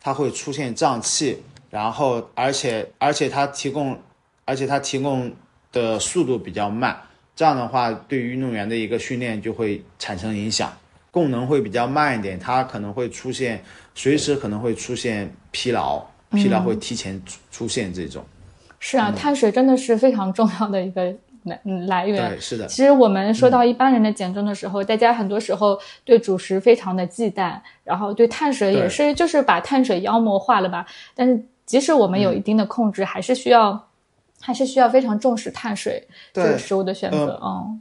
[0.00, 3.96] 他会出现胀气，然后而且而且他提供，
[4.44, 5.32] 而且他提供
[5.70, 7.00] 的速度比较慢，
[7.36, 10.76] 这样的话对于运动员的一个训练就会产生影响，
[11.12, 13.62] 功能会比较慢一点，他可能会出现
[13.94, 16.04] 随时可能会出现疲劳。
[16.36, 18.24] 疲劳会提前出出现这种，
[18.78, 21.12] 是啊，碳水真的是非常重要的一个
[21.44, 22.30] 来来源。
[22.30, 22.66] 对，是的。
[22.66, 30.86] 其实我们说到一般人的减重的时候，大家很多时候对主食非常的忌惮，然后对碳水也是就是把碳水妖魔化了吧。
[31.14, 33.88] 但是即使我们有一定的控制，还是需要
[34.40, 37.40] 还是需要非常重视碳水这个食物的选择。
[37.42, 37.80] 嗯，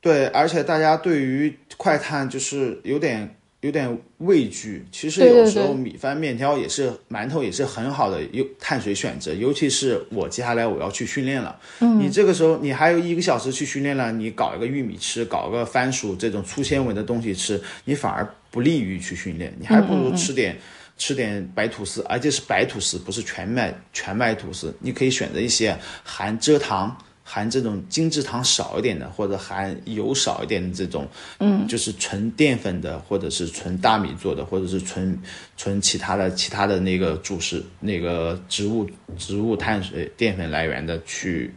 [0.00, 3.36] 对，而且大家对于快碳就是有点。
[3.60, 20.56] 有点畏惧，其实有时候米饭、面条也是馒头也是很好的有碳水选择，尤其是我接下来我要去训练了，嗯，你这个时候你还有一个小时去训练了，你搞一个玉米吃，搞个番薯这种粗纤维的东西吃，你反而不利于去训练，你还不如吃点
[20.96, 24.74] 吃点白吐司，而且是白吐司，不是全麦全麦吐司。
[24.80, 26.96] 你可以选择一些含蔗糖、
[27.32, 31.06] 含这种精制糖少一点的，或者含油少一点的这种，
[31.38, 35.16] 嗯，就是纯淀粉的，或者是纯大米做的，或者是纯
[35.56, 38.84] 纯其他的其他的那个主食，那个植物
[39.16, 41.54] 植物碳水淀粉来源的去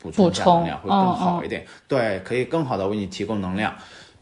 [0.00, 1.64] 补充一下能量会更好一点。
[1.86, 3.72] 对，可以更好的为你提供能量。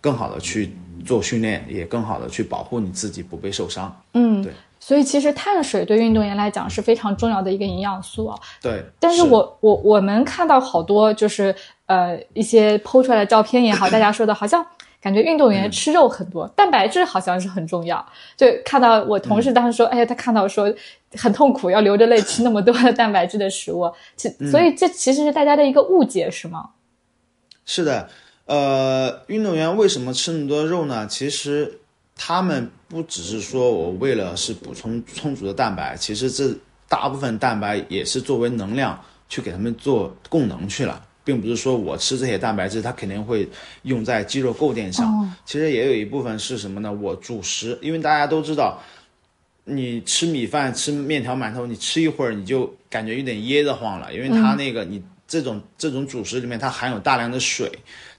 [0.03, 0.75] 更好的去
[1.07, 4.03] 做训练，也更好的去保护你自己不被受伤。
[4.15, 4.53] 嗯，对。
[4.85, 8.37] 所以其实碳水对运动员来讲是非常重要的一个营养素啊。
[8.61, 8.85] 对。
[8.99, 11.55] 但是我我我们看到好多就是
[11.87, 14.67] 呃一些剖出来的照片也好，大家说的好像
[15.01, 18.05] 感觉运动员吃肉很多，蛋白质好像是很重要。
[18.37, 20.75] 就看到我同事当时说，哎呀，他看到说
[21.13, 23.89] 很痛苦，要流着泪吃那么多的蛋白质的食物。
[24.17, 26.71] 其所以这其实是大家的一个误解，是吗？
[27.65, 28.09] 是的。
[28.47, 31.07] 呃，运动员为什么吃那么多肉呢？
[31.07, 31.79] 其实
[32.15, 36.55] 他们不只是说我为了是补充充足的蛋白，其实这
[36.89, 43.49] 大部分蛋白也是作为能量去给他们做供能去了，并不是说我吃这些蛋白质，它肯定会
[43.83, 45.35] 用在肌肉构建上。
[45.45, 46.93] 其实也有一部分是什么呢？
[46.93, 48.79] 我主食，因为大家都知道，
[49.65, 57.73] 你吃米饭、吃面条、馒头，你吃一会儿你就感觉有点噎得慌了，因为它那个你这种这种主食里面它含有大量的水。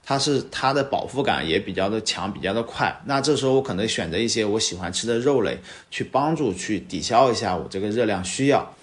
[0.05, 2.93] 它是它的饱腹感也比较的强，比较的快。
[3.05, 5.57] 那这时候我可能选择一些我喜欢吃的肉类，
[5.89, 8.75] 去帮助去抵消一下我这个热量需要。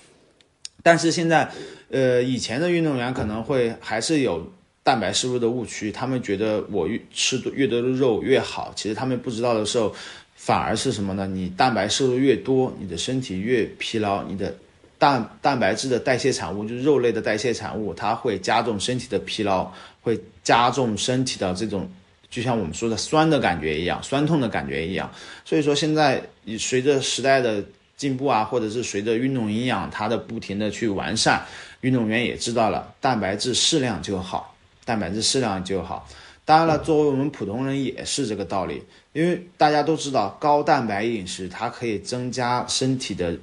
[0.83, 1.51] 但是现在，
[1.91, 4.51] 呃，以前的运动员可能会还是有
[4.83, 8.73] 蛋白摄入的误区，他们觉得我越吃越多的肉越好。
[8.75, 9.95] 其实他们不知道的时候，
[10.37, 11.27] 反而是什么呢？
[11.27, 14.57] 你蛋白摄入越多，你的身体越疲劳，你的
[15.01, 19.69] 蛋蛋白质的代谢产物就是肉类的代谢产物，它会加重身体的疲劳。
[20.03, 21.87] 会加重身体的这种，
[22.31, 25.13] 就像我们说的酸的感觉一样，酸痛的感觉一样。
[25.45, 26.23] 所以说现在
[26.59, 27.63] 随着时代的
[27.99, 31.45] 进步啊，或者是随着运动营养它的不停的去完善，
[31.83, 36.09] 运动员也知道了蛋白质适量就好，蛋白质适量就好。
[36.47, 38.83] 当然了，作为我们普通人也是这个道理，
[39.13, 43.37] 因为大家都知道高蛋白饮食它可以增加身体的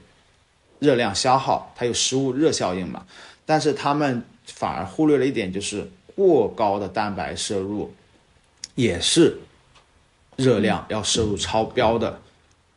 [0.79, 3.05] 热量消耗，它有食物热效应嘛。
[3.45, 5.89] 但是他们反而忽略了一点，就是。
[6.17, 7.93] 过高的蛋白摄入，
[8.73, 9.37] 也是
[10.35, 12.19] 热量要摄入超标的，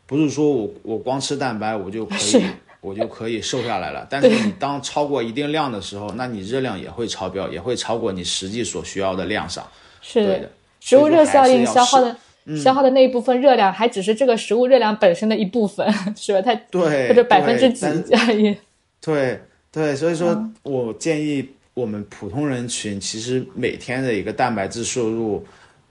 [0.05, 2.45] 不是说我我光吃蛋白我就可以
[2.83, 4.07] 我就可以瘦下来了。
[4.13, 9.67] 但是你当超过一定量的时候，那你热量也会超标，也会超过你实际所需要的量上。
[10.03, 12.15] 是的，食物热效应消耗的
[12.57, 16.41] 消耗的那一部分热量，还只是这个食物热量本身的一部分， 是吧？
[16.41, 18.57] 它对或者百分之几而已。
[19.01, 21.49] 对对，所以说我建议。
[21.73, 25.43] 我们普通人群其实每天的一个蛋白质摄入，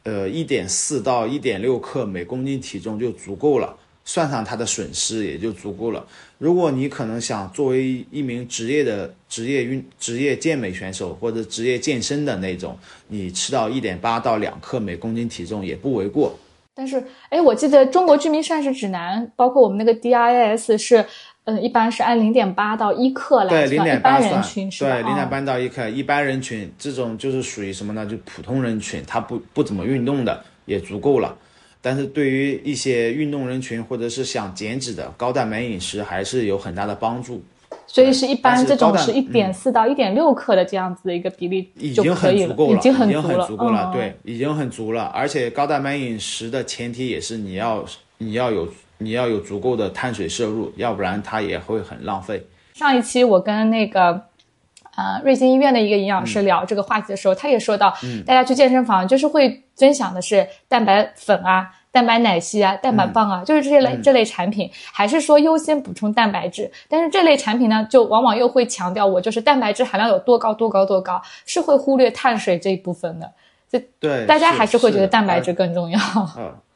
[0.04, 6.06] 呃，一点四到一点六克每公斤体重就足够了，算上它的损失也就足够了。
[6.40, 12.76] 如果你可能想作为一名职业的职业运职业健美选手或者职业健身的那种，
[13.10, 16.34] 你吃到一点八到两克每公斤体重也不为过。
[16.74, 21.06] 但是，哎，我记得中国居民膳食指南，包括我们那个 DIS 是。
[21.46, 24.92] 嗯，一般是按零点八到一克来算，一般人群是吧？
[24.92, 28.06] 对，零点八到一克，一般人群这种就是属于什么呢？
[28.06, 31.36] 就普通人群，他不不怎么运动的也足够了。
[31.82, 37.42] 但是对于一些运动人群或者是想减脂的，高蛋白饮食还是有很大的帮助。
[37.88, 45.06] 所以是一般这种是一点四到一点六克的这样子的一个比例已经很足够了，已经很足够了，对，已经很足了。
[45.06, 47.84] 而且高蛋白饮食的前提也是你要
[48.18, 48.68] 你要有。
[49.02, 52.46] 你要有足够的碳水摄入，要不然它也会很浪费。
[52.74, 54.24] 上一期我跟那个，
[54.98, 66.70] 呃，瑞金医院的一个营养师聊这个话题的时候，他也说到，大家去健身房就是会分享的是蛋白粉啊、蛋白奶昔啊、蛋白棒啊，就是这些类这类产品，还是说优先补充蛋白质？
[66.88, 73.32] 但是这类产品呢，就往往又会强调我就是蛋白质含量有多高多高多高，是会忽略碳水这一部分的。
[73.72, 76.00] 这对大家还是会觉得蛋白质更重要。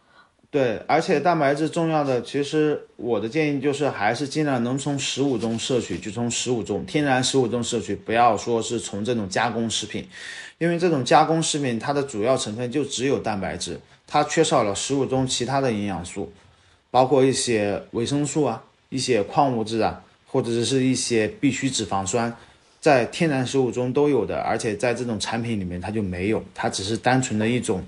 [0.53, 10.07] 对，而且蛋白质重要的，其实我的建议就是还是尽量能从食物中摄取，就从食物中天然食物中摄取，不要说是从这种加工食品，
[10.59, 16.31] 因为这种加工食品它的主要成分就只有蛋白质，它缺少了食物中其他的营养素，
[16.91, 22.31] 包括一些维生素啊、一些矿物质啊，或者是一些必需脂肪酸，
[22.79, 27.83] 在天然食物中都有的，而且在这种产品里面它就没有，它只是单纯的一种。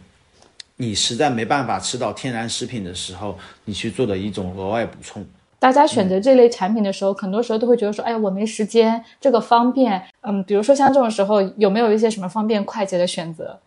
[0.77, 5.25] 你实在没办法吃到天然食品的时候，你去做的一种额外补充。
[5.57, 13.59] 大家选择这类产品的时候，很多时候都会觉得说：“哎呀，我没时间，这个方便。”嗯，比如说像这种时候，有没有一些什么方便快捷的选择？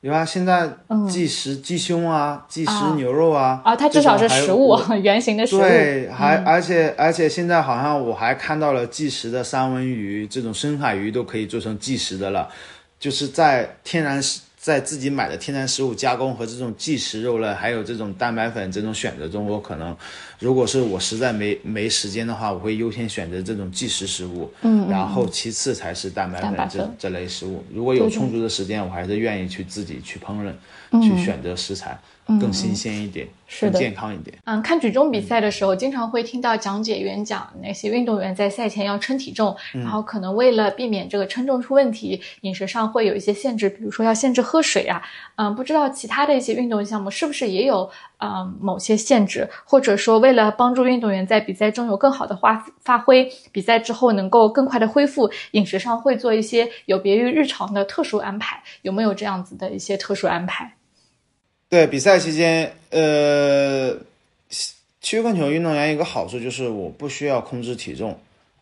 [0.00, 0.68] 有啊，现在
[1.08, 5.60] 即食鸡胸啊，即食牛肉啊，啊，它至少是食物，圆形的食物。
[5.60, 12.48] 对，还而且而且现在好像我还看到了即食的三文鱼，这种深海鱼都可以做成即食的了，
[12.98, 14.40] 就是在天然食。
[14.66, 19.96] 在自己买的天然食物加工和这种即食肉类，还有这种蛋白粉这种选择中，我可能，
[20.40, 27.62] 如果是我实在没没时间的话，我会优先选择这种即食食物，嗯，然后其次才是蛋白粉这这类食物。
[27.72, 30.52] 如果有充足的时间，我还是愿意去自己去烹饪，
[31.00, 31.98] 去选择食材。
[32.40, 33.24] 更新鲜一点，
[33.60, 34.36] 更健康一点。
[34.46, 45.00] 嗯，看举重比赛的时候，经常会听到讲解员讲那些运动员在赛前要称体重，然后可能为了避免这个称重出问题，饮食上会有一些限制，比如说要限制喝水啊。
[45.36, 47.88] 嗯，不知道其他的一些运动项目是不是也有
[48.18, 60.72] 嗯某些限制，或者说为了帮助运动员在比赛中有更好的发发挥，比赛之后能够更快的恢复，饮食上会做一些有别于日常的特殊安排，有没有这样子的一些特殊安排？
[61.68, 63.92] 对比赛期间，呃，
[65.00, 68.16] 曲棍球运动员一个好处就是我不需要控制体重，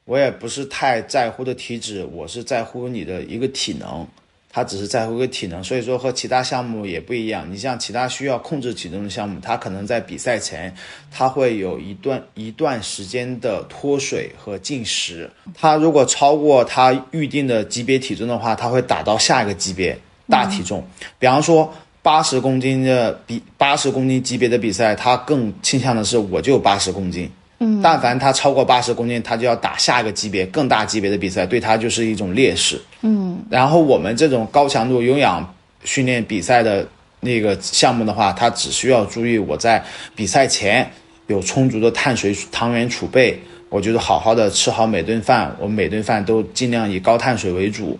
[0.06, 4.06] 我也不是太在乎的体脂，我是在乎你的一个体能，
[4.50, 7.46] 他只是在乎一个体能，所以说和其他项目也不一样。
[7.52, 10.74] 你像其他需要控制体重的项目，他可能在比赛前
[11.10, 20.82] 他会有一段一段时间的脱水和进食，他如果超过他预定的级别体重的话，他会打到下一个级别大体重，
[21.18, 21.70] 比方说。
[22.04, 27.30] 八十公斤的比八十公斤级别的比赛，他更倾向的是我就八十公斤。
[27.60, 32.78] 嗯，但凡他超过八十公斤，他就要打下一个级别更大级别的比赛，对他就是一种劣势。
[33.00, 36.86] 嗯，然后我们这种高强度有氧训练比赛的
[37.20, 39.82] 那个项目的话，他只需要注意我在
[40.14, 40.86] 比赛前
[41.28, 43.40] 有充足的碳水糖原储备，
[43.70, 47.98] 我觉得好好的吃好每顿饭，我每顿饭都尽量以高碳水为主。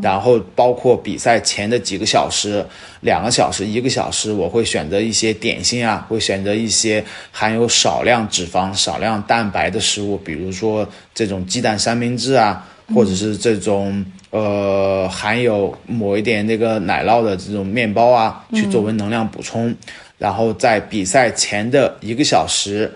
[0.00, 2.64] 然后包括比赛前的几个小时、
[3.00, 12.64] 两个小时、一个小时，我会选择一些点心啊，会选择一些含有少量脂肪、少量蛋白的食物，比如说这种鸡蛋三明治啊，
[12.94, 19.74] 或者是这种呃含有抹一点那个奶酪的这种面包啊，去作为能量补充。
[20.18, 22.92] 然后在比赛前的一个小时，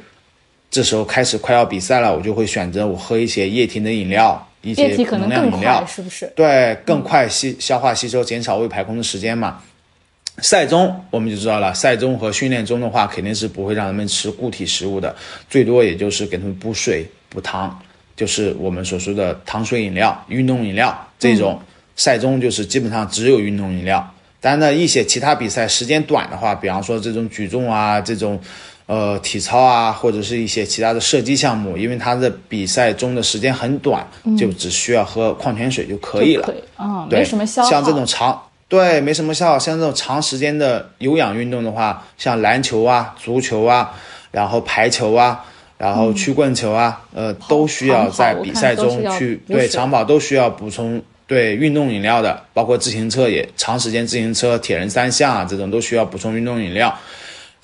[0.70, 4.46] 这时候开始快要比赛了，我就会选择我喝一些液体的饮料。
[4.64, 6.32] 一些能量饮料是不是？
[6.34, 9.60] 对，更快吸消化吸收，减少胃排空的时间嘛。
[10.38, 15.14] 赛中我们就知道了，赛中和训练中的话，肯定是不会让他们吃固体食物的，
[15.48, 17.78] 最多也就是给他们补水、补糖，
[18.16, 21.60] 就是我们所说的糖水饮料、运动饮料这种。
[21.94, 24.12] 赛中就是基本上只有运动饮料。
[24.40, 28.40] 但呢，一些其他比赛时间短的话，比方说这种举重啊，这种。
[28.86, 34.06] 呃，体操啊，或者是一些其他的射击项目，因为它的比赛中的时间很短，
[34.36, 36.52] 就只需要喝矿泉水就可以了。
[36.78, 37.70] 嗯，没什么消耗。
[37.70, 39.58] 像这种长，对，没什么消耗。
[39.58, 43.90] 像这种长时间的有氧运动的话，像篮球啊、足球啊，
[44.30, 45.42] 然后排球啊，
[45.78, 56.94] 然后曲棍球啊，呃，都需要在比赛中去对长跑都需要补充对运动饮料的，包括自行车也长时间自行车、铁人三项啊这种都需要补充运动饮料。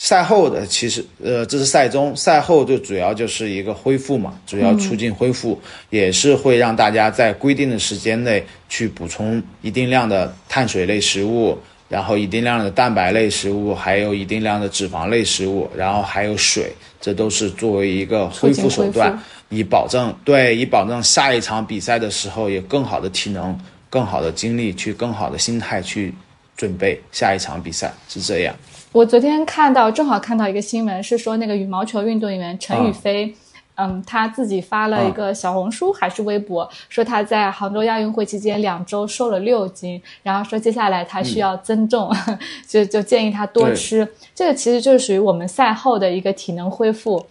[0.02, 23.54] 赛后的其实，呃，这是赛中，赛后就主要就是一个恢复嘛，主要促进恢复，也是会让大家在规定的时间内去补充一定量的碳水类食物，然后一定量的蛋白类食物，还有一定量的脂肪类食物，然后还有水，这都是作为一个恢复手段，以保证对，以保证下一场比赛的时候有更好的体能、
[23.90, 26.14] 更好的精力去更好的心态去
[26.56, 28.56] 准备下一场比赛，是这样。
[28.92, 33.32] 我昨天看到，正好看到一个新闻，是说那个羽毛球运动员陈雨菲，
[33.76, 42.12] 嗯，他自己发了一个小红书还是微博，说他在杭州亚运会期间两周瘦了六斤，然后说接下来他需要增重，
[42.66, 44.06] 就就建议他多吃。
[44.34, 47.24] 这个其实就是属于我们赛后的一个体能恢复。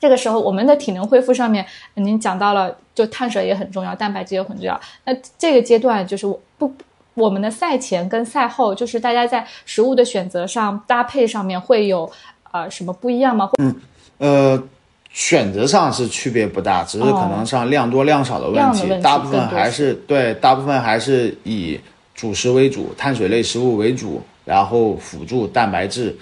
[0.00, 1.64] 这个时候，我们的体能恢复上面，
[1.94, 4.80] 您讲到了，就碳水也很重要，蛋白质也很重要。
[5.04, 6.72] 那这个阶段就是我不。
[7.14, 12.10] 我们的赛前跟赛后，就是大家在食物的选择上、搭配上面会有
[12.50, 13.50] 呃什么不一样吗？
[13.60, 13.74] 嗯，
[14.18, 14.62] 呃，
[15.10, 18.88] 选择上是区别不大，只是可能上量多量少的问题。
[19.02, 21.78] 大部分还是对，大部分还是以
[22.14, 26.16] 主食为主，碳水类食物为主，然后辅助蛋白质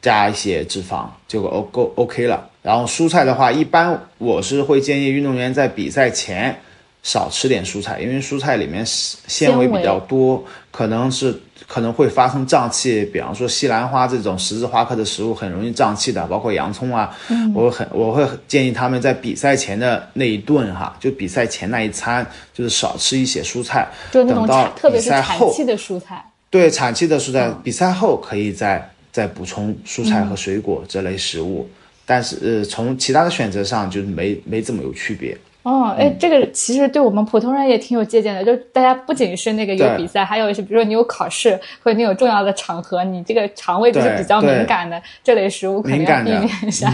[0.00, 2.48] 加一些脂肪就 O 够 OK 了。
[2.62, 6.58] 然后蔬菜的话，一般我是会建议运动员在比赛前。
[7.02, 11.36] 少吃点蔬菜，因为蔬菜里面纤维比较多，可能是
[11.66, 13.04] 可能会发生胀气。
[13.06, 17.16] 比方说西兰花这种十字花科的食物很容易胀气的，包括洋葱啊。
[17.28, 22.24] 嗯，我很我会建议他们在比赛前的那一顿哈，就比赛前那一餐，
[22.54, 23.88] 就是少吃一些蔬菜。
[24.12, 24.46] 就那种
[24.76, 26.24] 特别是产气的蔬菜。
[26.50, 31.68] 对产期的蔬菜，比赛后可以再再补充蔬菜和水果这类食物，
[32.06, 35.36] 但是呃，从其他的选择上就是没没怎么有区别。
[35.62, 46.92] 哦，哎，这个其实对我们普通人也挺有借鉴的，就大家不仅是那个有比赛，还有一些，比如说你有考试或者你有重要的场合，你这个肠胃就是比较敏感的，这类食物肯定要避免一下。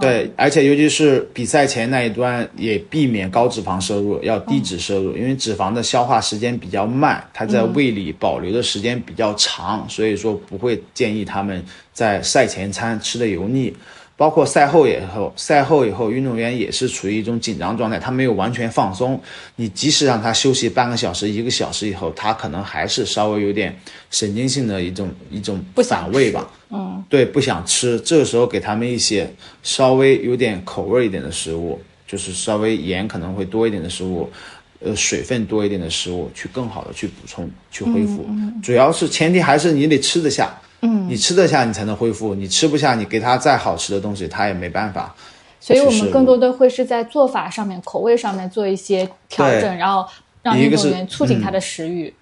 [0.00, 13.72] 对，而且尤其是比赛前那一段，也避免高脂肪摄入，要低脂摄入，因为脂肪的消化时间比较慢，它在胃里保留的时间比较长，所以说不会建议他们在赛前餐吃的油腻。
[14.16, 19.20] 包括赛后以后，赛后以后，运动员也是处于一种紧张状态，他没有完全放松。
[19.56, 23.76] 你即使让他休息半个小时、一个小时以后，他可能还是稍微有点
[24.10, 26.48] 神经性的一种一种反胃吧。
[26.70, 27.98] 嗯，对，不想吃。
[28.00, 29.28] 这个时候给他们一些
[29.64, 34.30] 稍微有点口味一点的食物，就是稍微盐可能会多一点的食物，
[34.78, 38.24] 呃，水分多一点的食物，去更好的去补充、去恢复。
[38.62, 40.56] 主要是前提还是你得吃得下。
[40.84, 45.14] 嗯，你吃得下，你才能恢复；你吃不下，你给他再好吃的东西，他也没办法。
[45.58, 50.06] 所以我们更多的会是在做法上面、口味上面做一些调整，然后
[50.42, 52.12] 让运动员促进他的食欲。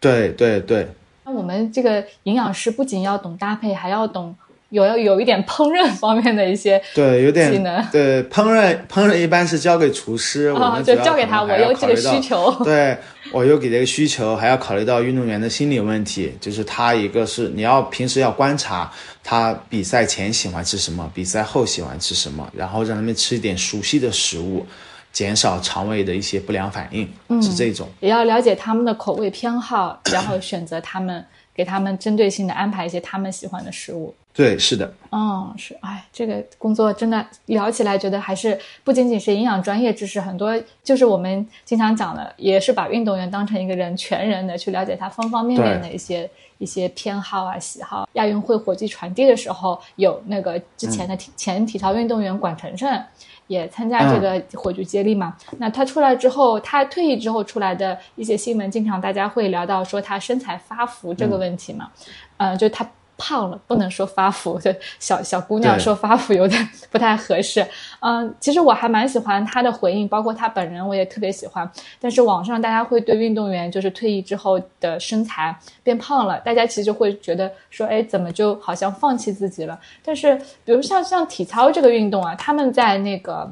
[0.00, 0.88] 对对对。
[1.24, 4.34] 那我们这个营养师不仅要懂搭配，还要懂。
[4.70, 12.96] 有要有一点烹饪方面的一些对有点技能对烹饪烹饪一般是交给厨师，我们就交给他，我有这个需求，对
[13.32, 18.90] 我有给这个需求，还要考虑到运动员的心理问题，就是他一个是你要平时要观察
[19.22, 24.66] 他比赛前喜欢吃什么，比赛后喜欢吃什么，然后让他们吃一点熟悉的食物，
[25.12, 27.08] 减少肠胃的一些不良反应，
[27.40, 27.88] 是这种。
[28.00, 34.12] 也要了解他们的口味偏好，然后选择他们给他们针对性的安排一些他们喜欢的食物。
[34.36, 46.28] 对，是的，嗯，是，哎，这个工作真的聊起来，觉得还是不仅仅是营养专业知识，很多就是我们经常讲的，也是把运动员当成一个人，全人的去了解他方方面面的一些
[46.58, 48.06] 一些偏好啊、喜好。
[48.12, 53.02] 亚运会火炬传递的时候，有那个之前的体前体操运动员管晨晨
[53.46, 55.34] 也参加这个火炬接力嘛。
[55.56, 61.90] 那他出来之后，他退役之后出来的一些新闻，经常大家会聊到说他身材发福这个问题嘛，
[62.36, 62.86] 嗯，就他。
[63.18, 67.66] 胖了不能说发福，就小小姑娘说发福有点不太合适。
[68.00, 71.70] 嗯，其实我还蛮喜欢她的回应，包括她本人我也特别喜欢。
[71.98, 79.78] 但是网上大家会对运动员就是退役之后的身材变胖了，大家其实会觉得说，哎，怎么就好像放弃自己了？
[80.04, 83.50] 但是比如像像体操这个运动啊，他们在那个，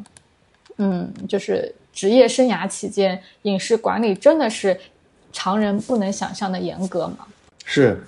[0.77, 4.79] 嗯，就是职业生涯期间，饮食管理真的是
[5.33, 7.27] 常人不能想象的严格吗？
[7.65, 8.03] 是。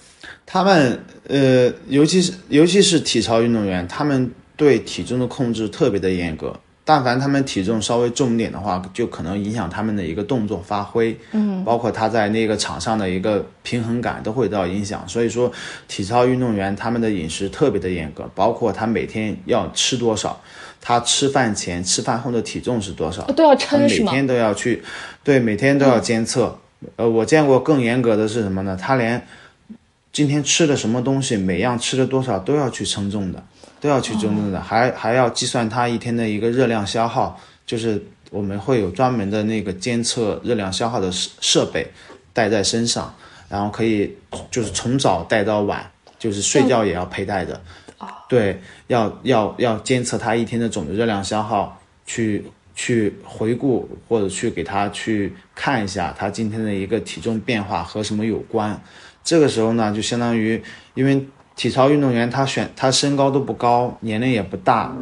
[0.44, 0.98] 他们
[1.28, 6.54] 呃，尤其是尤其是体操运动员，他们对体重的控制特别的严格。
[6.84, 15.02] 但凡他们体重稍微重一点的话，就可能影响他们的一个动作发挥，嗯，包括他在那个场上的一个平衡感都会到影响。
[15.08, 15.50] 所以说，
[15.88, 20.40] 体操运动员他们的饮食特别的严格，包括他每天要吃多少，
[20.80, 23.80] 他吃饭前、吃饭后的体重是多少，都要称？
[23.80, 24.80] 每天都要去，
[25.24, 26.56] 对，每天都要监测。
[26.94, 28.78] 呃，我见过更严格的是什么呢？
[28.80, 29.20] 他连。
[30.16, 33.44] 今天吃的什么东西，每样吃了多少都要去称重的，
[33.78, 41.86] 都要去称重的，还还要计算他一天的一个热量消耗，就是我们会有专门的那个监测热量消耗的设设备
[42.32, 43.14] 带在身上，
[43.50, 44.16] 然后可以
[44.50, 45.86] 就是从早带到晚，
[46.18, 47.60] 就是睡觉也要佩戴的。
[48.26, 52.42] 对，要要要监测他一天的总的热量消耗，去
[52.74, 58.80] 去回顾或者去给他去看一下他今天的一个体重变化和什么有关。
[59.26, 60.62] 这个时候呢，就相当于，
[60.94, 64.94] 因为体操运动员他选他身高都不高，年龄也不大，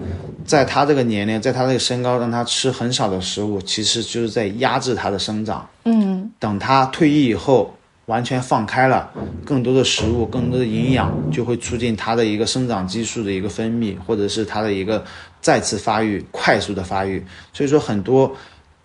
[0.46, 5.68] 在他这个年龄，在他这个身高，让他吃很少的食物，其实就是在压制他的生长。
[5.84, 9.12] 嗯，等他退役以后，完全放开了，
[9.44, 15.04] 更多的食物，更多的营养，就会促进他的一个生长激素的一个分泌，或者是他的一个
[15.42, 17.22] 再次发育，快速的发育。
[17.52, 18.34] 所以说，很多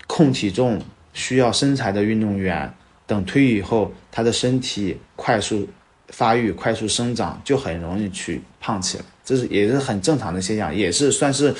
[0.05, 0.81] 控体重
[1.13, 2.69] 需要身材的运动员。
[3.09, 5.67] 等退役以后，他的身体快速
[6.09, 11.51] 发育、快速生长，就很容易去胖起来，这是也是很正常的现象，也是算是，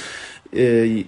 [0.51, 0.61] 呃，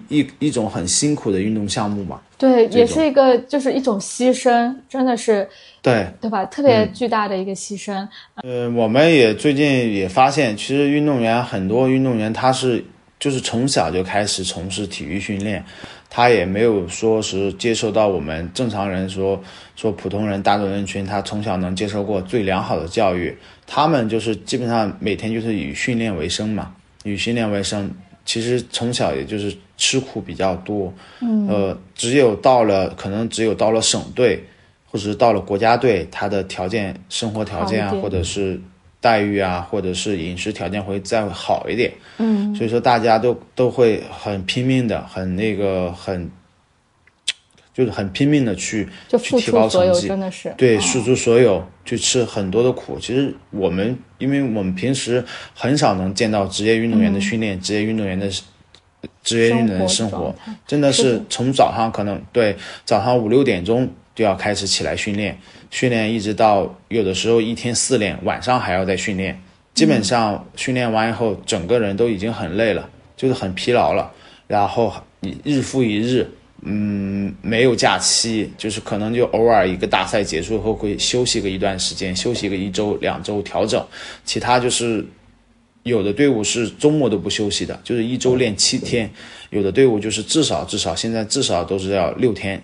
[0.08, 2.20] 一一种很辛苦的运动项目嘛。
[2.36, 5.48] 对，也是一个就是一种牺牲，真的是，
[5.80, 6.44] 对对吧？
[6.46, 8.04] 特别巨大的一个牺牲。
[8.42, 12.84] 呃，我们也最近也发现，其实运动员很多运动员他是
[13.20, 15.64] 就是从小就开始从事体育训练。
[16.14, 19.42] 他也没有说是接受到我们正常人说
[19.82, 23.36] 说普通人大众人群，他从小能接受过最良好的教育。
[23.66, 26.72] 他们就是基本上每天就是以训练为生嘛，
[27.02, 27.90] 以训练为生。
[28.24, 34.40] 其实从小也就是吃苦比较多，嗯，呃，只有到了可能只有到了省队
[34.88, 38.60] 或者是到了国家队，他的条件、生活条件啊，或者是
[39.00, 41.92] 待遇啊，或者是饮食条件会再好一点。
[42.18, 46.30] 嗯，所以说大家都都会很拼命的，很那个很，
[47.74, 52.98] 就是很拼命的去就去提高成绩，真的是对，付出所有，去吃很多的苦。
[52.98, 58.30] 其实我们，因为我们平时很少能见到职业运动员的训练，职业运动员的。
[59.24, 60.32] 职业运动员的生活
[60.64, 65.36] 真的是从早上可能对早上五六点钟就要开始起来训练，
[65.72, 69.36] 训练一直到有的时候一天四练，晚上还要再训练。
[69.74, 74.08] 基本上训练完以后，整个人都已经很累了，就是很疲劳了。
[74.46, 74.92] 然后
[75.42, 76.30] 日复一日，
[76.62, 83.84] 嗯，没有假期，就是可能就偶尔一个大赛结束后会休息个一段时间，休息个一周两周调整，
[84.24, 85.04] 其他就是。
[85.84, 89.08] 有的队伍是周末都不休息的，就是一周练七天；
[89.50, 92.62] 有的队伍就是至少至少现在至少都是要六天，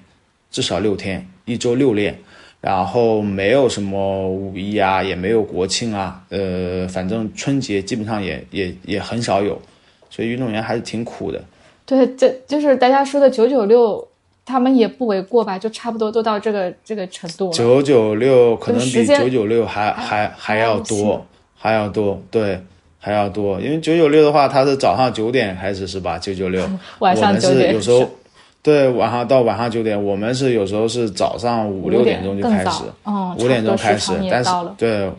[0.52, 2.16] 至少六天，一周六练。
[2.60, 9.60] 然后没有什么五一啊，也没有国庆啊，呃，反正春节基本上也也也很少有，
[10.08, 11.44] 所以运动员还是挺苦的。
[11.88, 14.06] 对，这就是大家说的九九六，
[14.44, 15.58] 他们也不为过吧？
[15.58, 17.52] 就差不多都到这个这个程度了。
[17.52, 21.26] 九九六可能比九九六还还还要多，
[21.56, 22.60] 还要多，对。
[23.00, 26.18] 还要多，因为九九六的话，它是早上九点开始是吧？
[26.18, 26.68] 九九六，
[26.98, 27.72] 晚上九点。
[27.72, 28.04] 有时候，
[28.60, 32.82] 对，晚上到晚上九点，我们是有时候是早上五六点钟就开始，
[33.38, 35.10] 五点钟开始，但是对，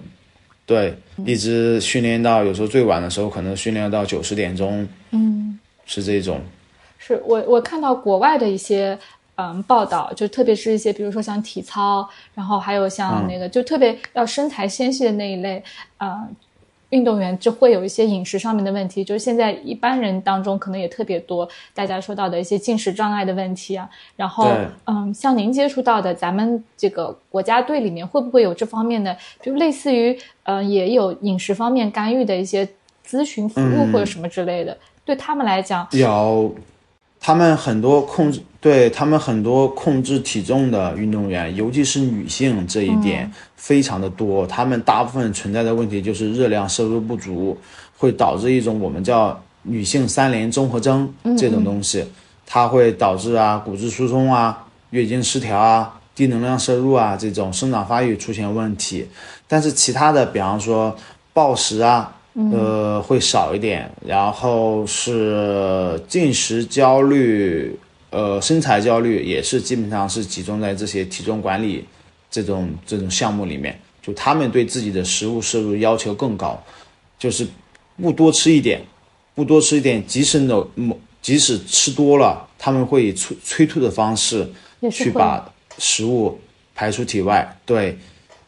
[0.65, 0.93] 对，
[1.25, 6.41] 一直训练到有时候最晚的时候，可能训练到九十点钟，嗯，是这种。
[7.15, 8.97] 是我我看到国外的一些
[9.35, 15.63] 嗯报道，就特别是一些比如说像体操，然后还有像那个就特别要身材纤细的那一类，
[15.97, 16.27] 啊。
[16.91, 23.87] 运动员就会有一些饮食上面的问题，就是现在一般人当中可能也特别多，大家说到的一些进食障碍的问题啊。
[24.15, 24.49] 然后，
[24.87, 32.67] 嗯，像您接触到的，咱们这个国家队里面会不会有这方面的，就类似于，嗯，也有饮食方面干预的一些
[33.07, 34.75] 咨询服务或者什么之类的？
[35.05, 36.55] 对他们来讲，有。
[37.21, 44.47] 他们很多控制，对他们很多控制体重的运动员，尤其是女性这一点非常的多。
[44.47, 47.57] 他们大部分存在的问题就是热量摄入不足，
[47.97, 52.05] 会导致一种我们叫女性三联综合征这种东西，
[52.45, 59.05] 它会导致啊骨质疏松啊、月经失调啊、低能量摄入啊这种生长发育出现问题。
[59.45, 60.95] 但是其他的，比方说
[61.33, 62.15] 暴食啊。
[62.53, 67.77] 呃，会少一点，然后是进食焦虑，
[68.11, 71.83] 呃，身材焦虑也是基本上是集中在这些体重管理
[72.31, 73.77] 这种这种项目里面。
[74.01, 76.57] 就他们对自己的食物摄入要求更高，
[77.17, 77.45] 就是
[78.01, 78.81] 不多吃一点，
[79.35, 84.49] 不多吃一点，即使某某即使吃多了，他们会以催催吐的方式
[84.89, 86.39] 去把食物
[86.73, 87.57] 排出体外。
[87.65, 87.97] 对。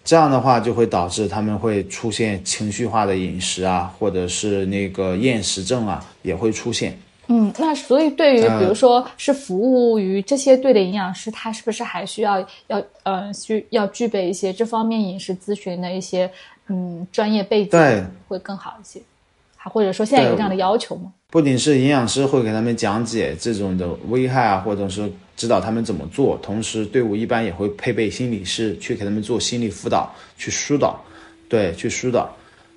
[0.03, 6.97] 这样的话就会导致他们会出现情绪化的饮食啊，或者是那个厌食症啊，也会出现。
[7.27, 16.29] 嗯，那所以对于比如说是服务于这些队的营养师，他是不是还需要要呃需要具备一些这方面饮食咨询的一些
[16.67, 18.99] 嗯专业背景，对，会更好一些？
[19.55, 21.13] 还或者说现在有这样的要求吗？
[21.31, 25.11] 不仅是营养师会给他们讲解这种的危害啊，或者是。
[25.37, 31.03] 指导他们怎么做，同时队伍一般也会配备心理师去给他们做心理辅导，去疏导，
[31.49, 32.31] 对，去疏导，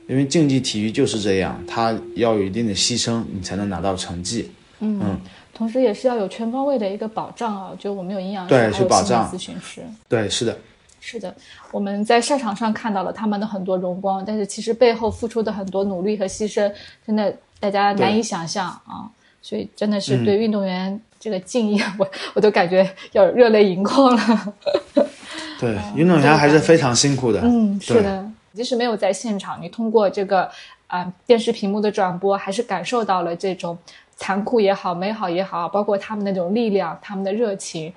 [0.09, 4.51] 因为竞技体育就是这样，它要有一定的牺牲，你才能拿到成绩。
[4.81, 5.21] 嗯，
[5.53, 10.59] 同时也是要有全方位的一个保障啊，就我们有营养师，对，去保障咨询师，对，是的，
[11.07, 11.35] 是的，
[11.71, 16.73] 我们在赛场上看到了他们的很多荣光，但是其实背后付出的很多努力和牺牲，
[17.07, 19.05] 真的大家难以想象啊，
[19.43, 20.99] 所以真的是对运动员。
[21.21, 24.55] 这个敬意，我我都感觉要热泪盈眶了。
[25.59, 27.41] 对，运动员还是非常辛苦的。
[27.43, 30.51] 嗯，是的，即使没有在现场，你通过这个
[30.87, 33.79] 啊电视屏幕的转播，还是感受到了这种
[34.17, 37.91] 残酷也好、美好也好，包括他们那种力量、他们的热情，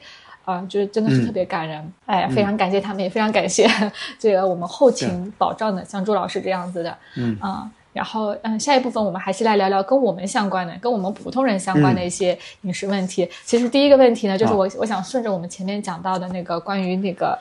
[0.48, 1.94] 啊，就是真的是特别感人。
[2.06, 3.70] 哎，非常感谢他们，也非常感谢
[4.18, 6.98] 这个我们后勤保障的，像朱老师这样子的。
[7.18, 7.70] 嗯啊。
[7.94, 13.28] 然后，嗯，下一部分我们还是来聊聊跟我们相关的、跟我们普通人相关的一些饮食问题。
[13.44, 17.36] 其实第一个问题呢，就是我我想顺着我们前面讲到的那个关于那个，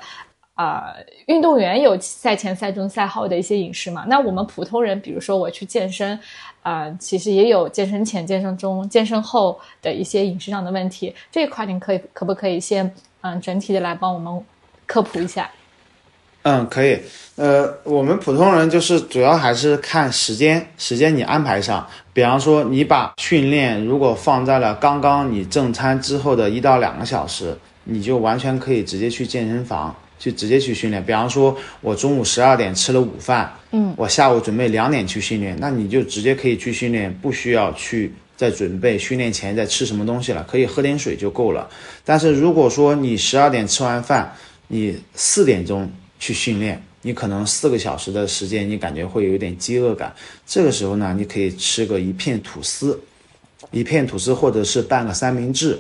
[0.57, 0.93] 啊，
[1.27, 4.05] 运动员有赛前、赛中、赛后的一些饮食嘛。
[4.09, 6.19] 那我们普通人，比如说我去健身，
[6.63, 11.15] 啊，其实也有健身前、健身中、健身后的一些饮食上的问题。
[11.31, 12.91] 这一块您可以可不可以先，
[13.21, 14.43] 嗯，整体的来帮我们
[14.87, 15.51] 科普一下？
[16.43, 17.01] 嗯，可以。
[17.35, 21.87] 呃，我们普通人就是主要还是看时间，时间你安排上。
[22.15, 27.55] 比方说，你把训练如果放在了刚刚你正餐之后的一到两个小时，
[27.85, 31.05] 你就完全可以直接去健身房就直接去训练。
[31.05, 41.69] 比方说，我中午十二点吃了午饭，嗯，我下午准备两点去训练，那你就直接可以去训练，不需要去再准备训练前再吃什么东西了，可以喝点水就够了。
[42.05, 44.35] 但是如果说你十二点吃完饭，
[44.69, 50.15] 你四点钟去训练，你可能四个小时的时间，你感觉会有一点饥饿感，
[50.45, 53.01] 这个时候呢，你可以吃个一片吐司，
[53.71, 55.79] 一片吐司或者是半个三明治，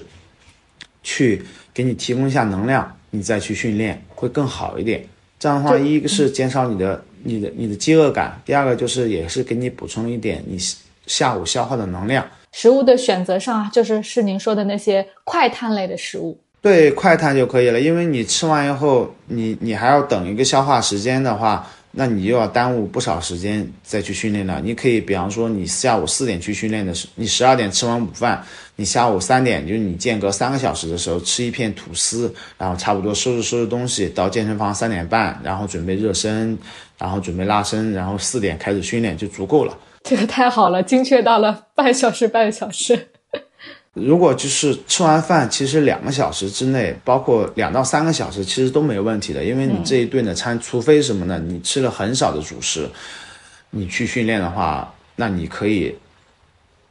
[1.03, 1.43] 去
[1.75, 5.07] 给你提供一下能量，你再去训练会更好一点。
[5.39, 10.59] 这样的话，一个是减少你的、你的、你的饥饿感，第二个就是也是给你补充一点你
[11.07, 12.27] 下午消耗的能量。
[12.53, 16.37] 食物的选择上，就是是您说的那些快碳类的食物。
[16.63, 21.65] 对，快碳就可以了，因为你吃完以后，你你还要等一个消化时间的话，
[21.99, 24.61] 那你又要耽误不少时间再去训练了。
[24.63, 28.45] 你可以，比方说你下午四点去训练的时，你十二点吃完午饭，
[28.77, 36.59] 你下午三点就是你间隔三个小时的时候吃一片吐司，然后差不多收拾收拾东西到健身房三点半，然后准备热身，
[36.99, 39.75] 然后准备拉伸，然后四点开始训练就足够了。
[40.05, 43.09] 这个太好了，精确到了半小时，半小时。
[43.99, 49.43] 如果就是吃完饭，其实两个小时之内，包括两到三个小时，其实都没问题的。
[49.43, 51.43] 因为你这一顿的餐，除非什么呢？
[51.43, 52.87] 你吃了很少的主食，
[53.71, 55.95] 你去训练的话，那你可以，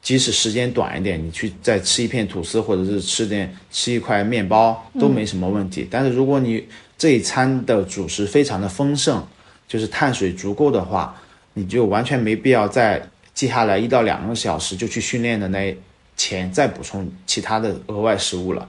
[0.01, 5.87] 即使时间短一点，你去再吃一片吐司，或者是吃点吃一块面包，都没什么问题。
[5.87, 9.23] 但是如果你这一餐的主食非常的丰盛，
[9.67, 11.15] 就是碳水足够的话，
[11.53, 15.77] 你就完全没必要在接下来一到两个小时就去训练的那。
[16.17, 18.67] 前再补充其他的额外食物了，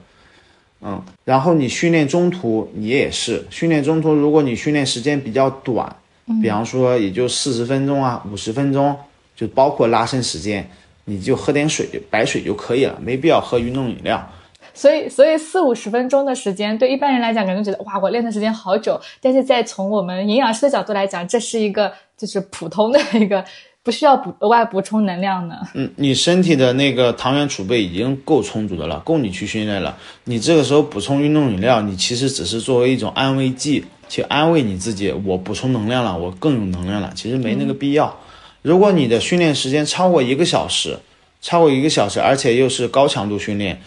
[0.81, 5.95] 嗯，然后你训练中途你也是训练中途，如果你训练时间比较短，
[6.41, 8.95] 比方说也就四十分钟啊，五十分钟，
[9.35, 10.69] 就包括拉伸时间，
[11.05, 14.29] 你就喝点水，白水就可以了，没必要喝运动饮料。
[14.73, 18.99] 所以，所以四五十分钟的时间，对一般人来讲，可能觉得哇，我练的时间好久。
[19.21, 23.43] 但是在从我们营养师的角度来讲，这是一个就是普通的一个。
[23.87, 25.55] 不需要补额外补充能量呢。
[25.73, 29.97] 嗯，你身体的那个糖原储备已经够充足的了，够你去训练了。
[30.25, 35.09] 你这个时候补充运动饮料，你其实只是作为一种安慰剂，去安慰你自己。
[35.23, 37.13] 我补充能量了，我更有能量了。
[37.15, 38.13] 其实没那个必要。
[38.61, 40.99] 如果你的训练时间超过一个小时，
[41.41, 43.81] 超过一个小时，而且又是高强度训练，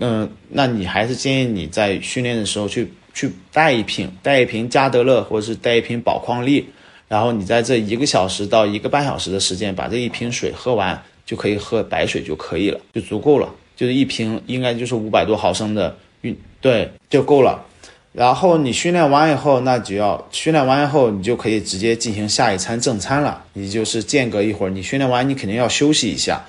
[0.00, 6.68] 嗯，那你还是建议你在训练的时候去去带一瓶，带一瓶加德乐，或者是带一瓶宝矿力。
[7.08, 13.48] 然后你在这一个小时到一个半小时的时间，把这一瓶水喝完，就可以喝白水就可以了，就足够了。
[13.76, 17.64] 就是一瓶应该就是五百多毫升的运，对，就够了。
[18.12, 23.44] 然后你训练完以后，那就要训练完以后，你就可以直接进行下一餐正餐了。
[23.52, 26.42] 你就是间隔一会儿，你训练完你肯定要休息一下，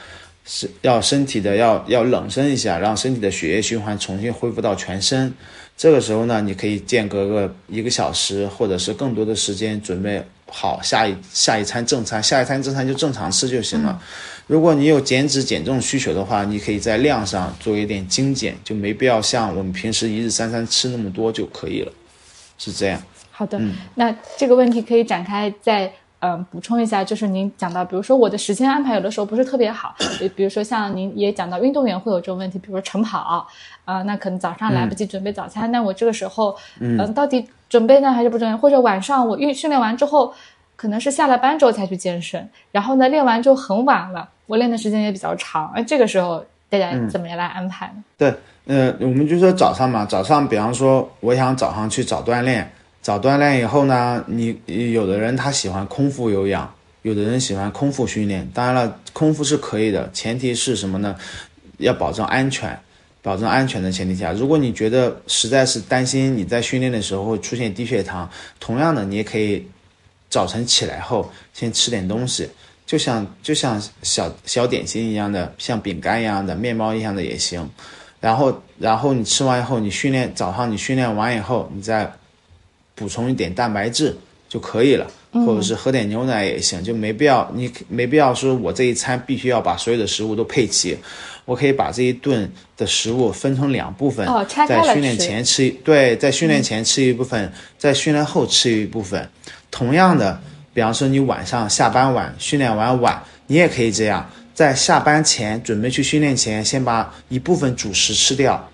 [0.45, 5.33] 是要身体的要要冷身一下，让身体的血液循环重新恢复到全身。
[5.75, 10.23] 这个时候呢，你可以间隔个一个小时，或者是更多的时间准备。
[10.49, 14.01] 好，下一下一餐正餐，下一餐正餐就正常吃就行了。
[14.47, 21.91] 如果你有减脂减重需求的话，你可以在量上做一点精简，就没必要像我们平时一日三餐吃那么多就可以了，
[22.57, 23.01] 是这样。
[23.29, 23.59] 好的，
[23.95, 29.93] 那这个问题可以展开再嗯补充一下，就是您讲到，比如说我的时间安排有的时候不是特别好，
[30.33, 33.47] 比如说像您也讲到运动员会有这种问题，比如说晨跑
[33.83, 37.45] 啊，那可能早上来不及准备早餐，那我这个时候嗯到底。
[37.69, 38.57] 准备呢还是不准备？
[38.57, 40.33] 或者晚上我运训练完之后，
[40.75, 48.03] 可能是下了班之后才去健身，然后呢练完就很晚了，我练的时间也比较长，哎，这个时候大家怎么样来安排呢？
[48.17, 48.33] 对，
[48.65, 54.57] 呃，我们就说早上嘛，早上比方说我想早上去早锻炼，早锻炼以后呢，你
[54.91, 61.15] 有的人他喜欢空腹有氧，有的人喜欢空腹训练，当然了，空腹是可以的，前提是什么呢？
[61.77, 62.77] 要保证安全。
[63.27, 69.67] 保证安全的前提下，如果你觉得实在是担心你在训练的时候会出现低血糖，同样的你也可以
[70.29, 72.47] 早晨起来后先吃点东西，
[72.85, 77.69] 就像就像小小点心一样的，像饼干一样的、面包一样的也行。
[78.21, 82.09] 然后然后你吃完以后，你训练早上你训练完以后，你再
[82.95, 84.15] 补充一点蛋白质
[84.47, 90.97] 就可以了，或者是喝点牛奶也行，就没必要你没必要说我这一餐必须要把所有的食物都配齐。
[91.47, 94.27] 我可以把这一顿的食物分成两部分，
[94.67, 99.29] 在训练前吃一对，在训练前吃一部分，在训练后吃一部分。
[99.71, 100.41] 同样的，
[100.73, 108.69] 比方说你晚上下班晚，训练完晚，你也可以这样，在下班前准备去训练前，先把一部分主食吃掉，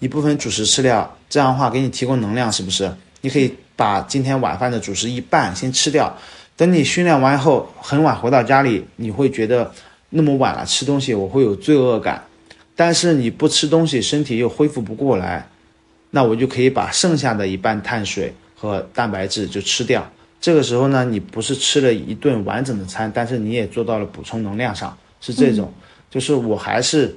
[0.00, 2.92] 一部分主食吃掉，这样的话给你提供能量，是不是？
[3.20, 6.12] 你可以把今天晚饭的主食一半先吃掉，
[6.56, 9.72] 等你训练完后，很晚回到家里，你会觉得。
[10.10, 12.24] 那么晚了吃东西我会有罪恶感，
[12.74, 15.48] 但是你不吃东西身体又恢复不过来，
[16.10, 20.10] 那我就可以把剩下的一半碳水和蛋白质就吃掉。
[20.40, 25.72] 这个时候呢，你不是吃了一顿完整的餐，但是你也做到了补充能量上，是这种。
[26.10, 27.14] 就是我还是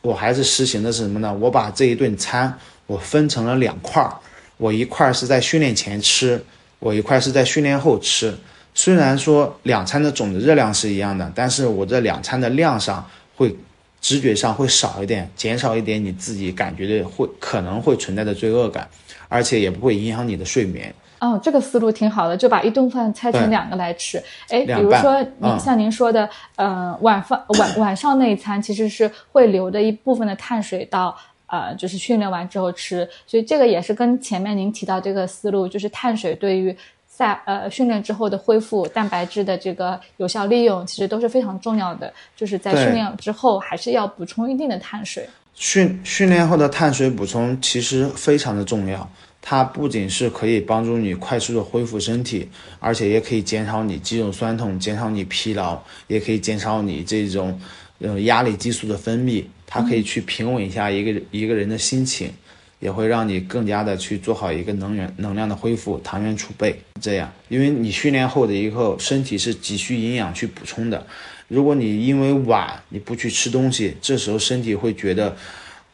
[0.00, 1.34] 我还是实行的是什么呢？
[1.40, 4.14] 我把这一顿餐我分成了两块儿，
[4.58, 6.40] 我一块儿是在训练前吃，
[6.78, 8.32] 我一块是在训练后吃。
[8.80, 13.04] 虽然说两餐的总的热量是一样的，但是我这两餐的量上
[13.34, 13.52] 会
[14.00, 18.88] 直觉上会少一点，减少一点你自己感觉的会可能会存在的罪恶感，
[19.26, 20.94] 而且也不会影响你的睡眠。
[21.18, 24.22] 哦，这个思路挺好的，就把一顿饭拆成两个来吃。
[24.48, 31.12] 哎，比如说您像您说的，呃，晚饭晚 晚上那一餐其实是会留的一部分的碳水到
[31.46, 36.76] 呃，就是训练完之后吃，所以这个也是跟前面您提到这个思路，就是碳水对于
[37.18, 42.14] 在呃训练之后的恢复、蛋白质的这个有效利用，其实都是非常重要的。
[42.36, 45.28] 就是在训练之后还是要补充一定的碳水。
[45.52, 49.10] 训训练后的碳水补充其实非常的重要。
[49.42, 52.48] 它不仅是可以帮助你快速的恢复身体，
[52.78, 57.60] 而且也可以减少你肌肉酸痛，减少你疲劳，也可以减少你这种，
[57.98, 59.42] 呃压力激素的分泌。
[59.66, 62.30] 它可以去平稳一下一个一个人的心情，
[62.80, 66.80] 也会让你更加的去做好一个能源能量的恢复，糖原储备。
[67.00, 71.06] 这样，因为你训练后的一个身体是急需营养去补充的。
[71.48, 75.34] 如果你因为晚你不去吃东西，这时候身体会觉得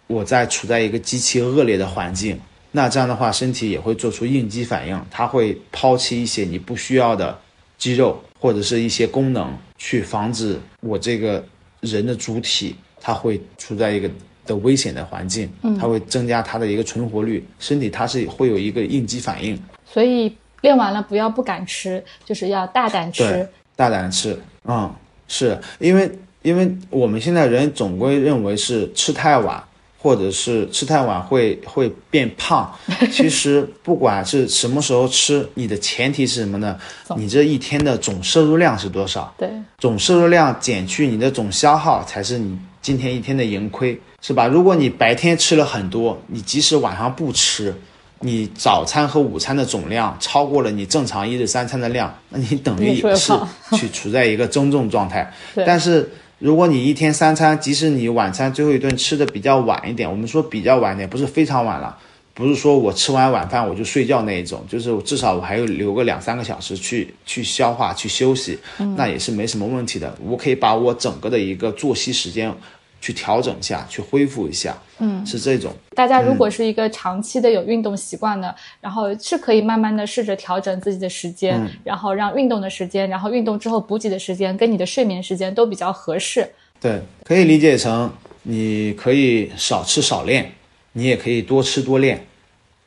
[0.07, 2.39] 我在处在一个极其恶劣的环境。
[2.73, 7.39] 那这样的话，身体也会做出应激反应，它会抛弃一些你不需要的
[7.79, 11.47] 肌肉或者是一些功能，去防止我这个
[11.81, 14.11] 人的主体它会处在一个
[14.47, 15.49] 的危险的环境，
[15.81, 19.59] 它会增加它的一个存活率，身体它是会有一个应激反应。
[19.85, 24.39] 所以练完了不要不敢吃，就是要大胆吃，大胆吃。
[24.65, 24.93] 嗯，
[25.29, 26.11] 是因为
[26.43, 29.63] 因为我们现在人总归认为是吃太晚。
[29.97, 32.71] 或者是吃太晚会会变胖，
[33.11, 36.79] 其实不管是什么时候吃，你的前提是什么呢？
[37.17, 39.33] 你这一天的总摄入量是多少？
[39.39, 42.55] 对，总摄入量减去你的总消耗，才是你
[42.85, 44.47] 今天一天的盈亏，是吧？
[44.47, 47.75] 如果你白天吃了很多，你即使晚上不吃，
[48.21, 53.33] 你早餐和午餐的总量超过了你正常一日三餐的量，那你等于也是
[53.73, 55.33] 去处在一个增重状态。
[55.67, 56.11] 但是。
[56.41, 61.97] 如果你一天三餐，即使你晚餐最后一顿吃的比较晚一点，我们说比较晚一点，不是非常晚了，
[62.35, 68.59] 不是说我吃完晚饭我就睡觉那一种，就是至少我还有留个两三个小时去去消化去休息，
[68.97, 70.15] 那也是没什么问题的。
[70.23, 72.53] 我可以把我整个的一个作息时间。
[73.01, 75.71] 去调整一下，去恢复一下，嗯，是这种。
[75.95, 86.49] 大家如果是一个长期的有运动习惯的，然后是可以慢慢的试着调整自己的时间，然后让运动的时间，然后运动之后补给的时间跟你的睡眠时间都比较合适。
[86.81, 88.11] 对，可以理解成
[88.45, 90.51] 你可以少吃少练，
[90.95, 92.27] 你也可以多吃多练，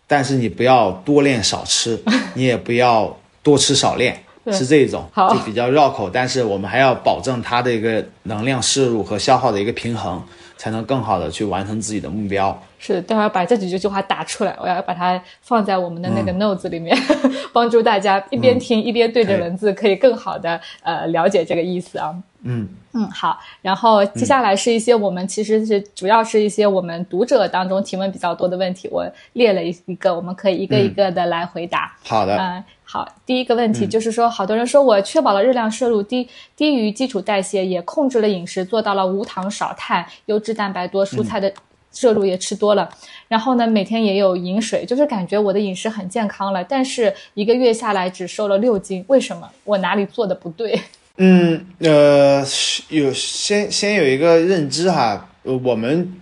[0.08, 1.98] 但是你不要多练少吃，
[2.34, 4.24] 你也不要多吃少练。
[4.50, 10.24] 是这种，就比较绕口，但是我们还要保证它的一个能量摄入和消耗的一个平衡，
[10.56, 12.58] 才能更好的去完成自己的目标。
[12.80, 16.98] 是，待会儿把这几句话打出来，我要把它放在我们的那个 notes 里面，
[17.52, 22.16] 帮助大家一边听一边对着文字，可以更好的呃了解这个意思啊。
[22.48, 23.38] 嗯嗯，好。
[23.62, 31.96] 然后接下来是一些我们其实是主要是一些我们读者当中提问比较多的问题，我列了一一个，我们可以一个一个的来回答。
[32.04, 32.36] 好的。
[32.38, 33.08] 嗯，好。
[33.26, 41.54] 第一个问题就是说，好多人说我确保了热量摄入低，低于基础代谢，也控制了饮食，做到了无糖少碳、优质蛋白多、蔬菜的。
[41.90, 42.88] 摄入也吃多了，
[43.28, 46.64] 然后呢，每天也有饮水，就是感觉我的饮食很健康了。
[46.64, 49.50] 但是一个月下来只瘦了六斤，为什么？
[49.64, 50.80] 我哪里做的不对？
[51.18, 52.46] 嗯，呃，
[52.90, 56.14] 有先先有一个认知哈，我们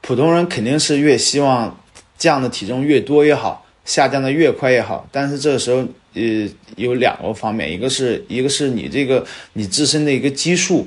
[0.00, 1.80] 普通人肯定是越希望
[2.18, 5.08] 降的体重越多越好，下降的越快越好。
[5.12, 10.86] 但是这个时候，呃，有两个方面，一个是一个是你这个你自身的一个基数。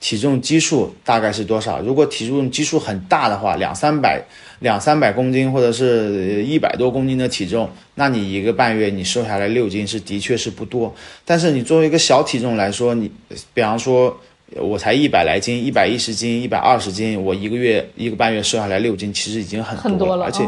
[0.00, 1.80] 体重基数大概是多少？
[1.80, 4.22] 如果体重基数很大的话，两三百、
[4.64, 10.92] 两三百公斤或者是一百多公斤的体重，那你一个半月你瘦下来六斤是的确是不多。
[11.24, 13.10] 但是你作为一个小体重来说，你
[13.52, 14.18] 比方说
[14.56, 20.42] 我才一百来斤、一百一十斤、一百二十斤，我一个月一个半月瘦下来六斤，其实已经很多了，而且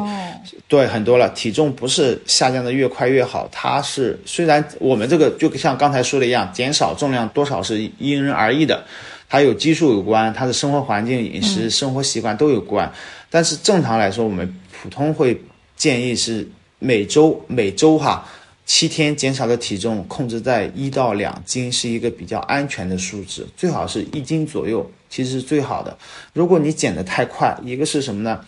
[0.66, 1.28] 对很多了。
[1.34, 8.82] 体重不是下降的越快越好，它是虽然我们这个就像刚才说的一样，减少重量多少是因人而异的。
[9.28, 12.90] 还有基数有关，它的生活环境、饮食、生活习惯都有关。
[13.36, 15.38] 但是正常来说，我们普通会
[15.76, 18.26] 建议是每周每周哈
[18.64, 25.98] 七天减少的体重控制在一到两斤是一个比较安全的数值，最好是一斤左右，其实是最好的。
[26.32, 28.42] 如果你减得太快，一个是什么呢？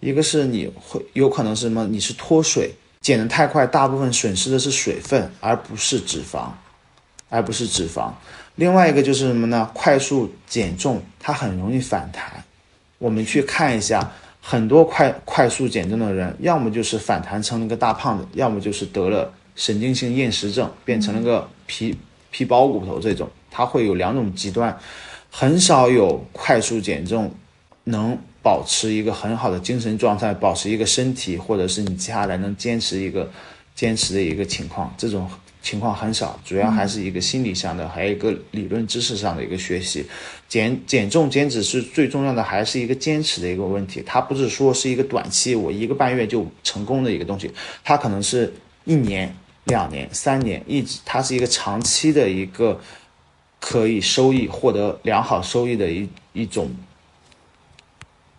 [0.00, 1.86] 一个是你会有可能是什么？
[1.90, 2.70] 你是脱水，
[3.02, 6.48] 减得太快，大部分损失的是水分，而不是脂肪，
[7.28, 8.10] 而不是脂肪。
[8.54, 9.70] 另外一个就是什么呢？
[9.74, 12.42] 快速减重它很容易反弹。
[12.96, 21.96] 我们去看一下，很多快快速减重的人，要么就是反弹成了个大胖子，要么就是得了神经性厌食症，变成了个皮
[22.30, 23.28] 皮包骨头这种。
[23.50, 24.76] 它会有两种极端，
[25.30, 27.32] 很少有快速减重
[27.84, 33.30] 能保持一个很好的精神状态，保持一个身体，或者是你接下来能坚持一个
[33.74, 35.30] 坚持的一个情况，这种。
[35.62, 40.04] 情况很少，主要还是一个心理上的，还有一个理论知识上的一个学习。
[40.48, 44.02] 减减重减脂是最重要的，还是一个坚持的一个问题。
[44.04, 47.50] 它不是说是一个短期，我一个半月就成功的一个东西，
[47.84, 48.52] 它可能是
[48.84, 49.32] 一年、
[49.64, 52.80] 两年、三年，一直它是一个长期的一个
[53.60, 56.70] 可以收益获得良好收益的一一种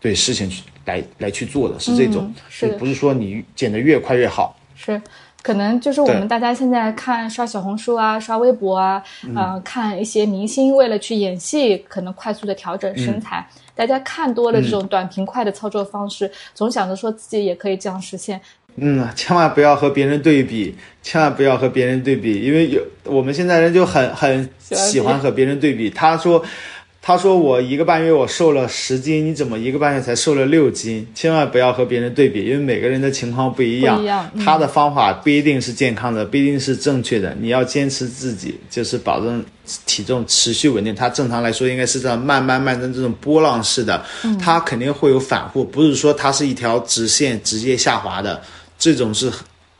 [0.02, 4.60] 对事情去来来去做的是这种，是不是说你减得越快越好？
[4.76, 5.00] 是。
[5.42, 9.02] 可能就是我们大家现在看刷小红书啊，刷微博啊，
[9.36, 13.46] 呃，看一些明星为了去演戏，可能快速的调整身材。
[13.74, 18.40] 大家看多了这种短平快的操作方式，总想着说自己也可以这样实现。
[18.76, 25.90] 嗯，千万不要和别人对比，千万不要和别人对比，因为有我们现在人就很很喜欢和别人对比。
[25.90, 26.44] 他说。
[27.04, 31.08] 他说：“我一个半月我瘦了十斤，你怎么一个半月才瘦了六斤？
[31.16, 34.00] 千万不要和别人对比，因为每个人的情况不一样。
[34.00, 37.36] 一样，他的方法不一定是健康的，不一定是正确的。
[37.40, 39.44] 你要坚持自己，就是保证
[39.88, 40.94] 体重持续稳定。
[40.94, 44.06] 他正常来说应该是这样慢慢慢的这种波浪式的，
[44.40, 48.40] 它肯定会有反复，不是说它是一条直线直接下滑的。
[48.78, 49.32] 这种是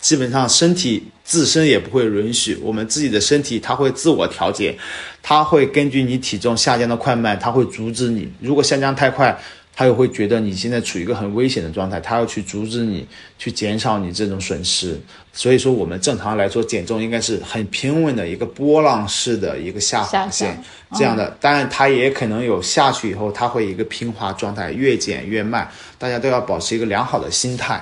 [0.02, 4.78] 基本上身体自身也不会允许，我们自己的身体它会自我调节。”
[5.24, 8.28] 它会根据你体重下降的快慢，它会阻止你。
[8.40, 9.40] 如果下降太快，
[9.72, 13.06] 它又会觉得你现在处于一个很危险的状态，它要去阻止你，
[13.38, 15.00] 去减少你这种损失。
[15.32, 20.60] 所以说，我们正常来说减重应该是很平稳的一个波浪式的一个下滑线
[20.96, 21.30] 这样的。
[21.40, 25.70] 当然，它也可能有下去以后，它会一个平滑状态，越减越慢。
[26.00, 27.80] 大家都要保持一个良好的心态，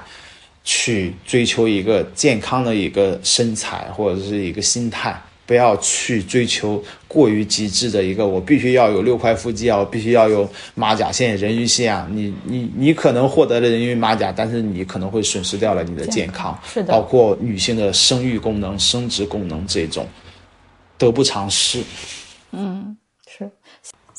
[0.63, 5.19] 去追求一个健康的一个身材或者是一个心态。
[5.45, 12.07] 不要去追求过于极致的一个，我必须要有六块腹肌啊，我必须要有马甲线、人鱼线啊。
[12.11, 20.07] 你你你可能获得了人鱼马甲，但是你可能会损失掉了你的健康，是的，包括女性的生育功能、生殖功能这种，
[20.99, 21.81] 得不偿失。
[22.51, 22.95] 嗯。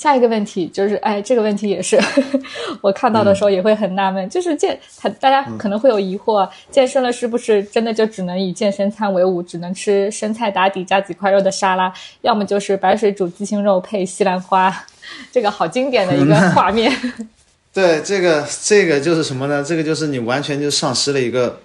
[0.01, 2.01] 下一个问题就是，哎，这个问题也是
[2.81, 4.81] 我看到的时候也会很纳闷，就是健，
[5.21, 11.93] 大家可能会有疑惑，健身了是不是真的就只能以健身餐为伍，只能吃生菜打底加几块肉的沙拉，
[12.23, 14.75] 要么就是白水煮鸡胸肉配西兰花，
[15.31, 16.91] 这个好经典的一个画面。
[17.75, 19.63] 对，这个这个就是什么呢？
[19.63, 21.61] 这个就是你完全就丧失了一个。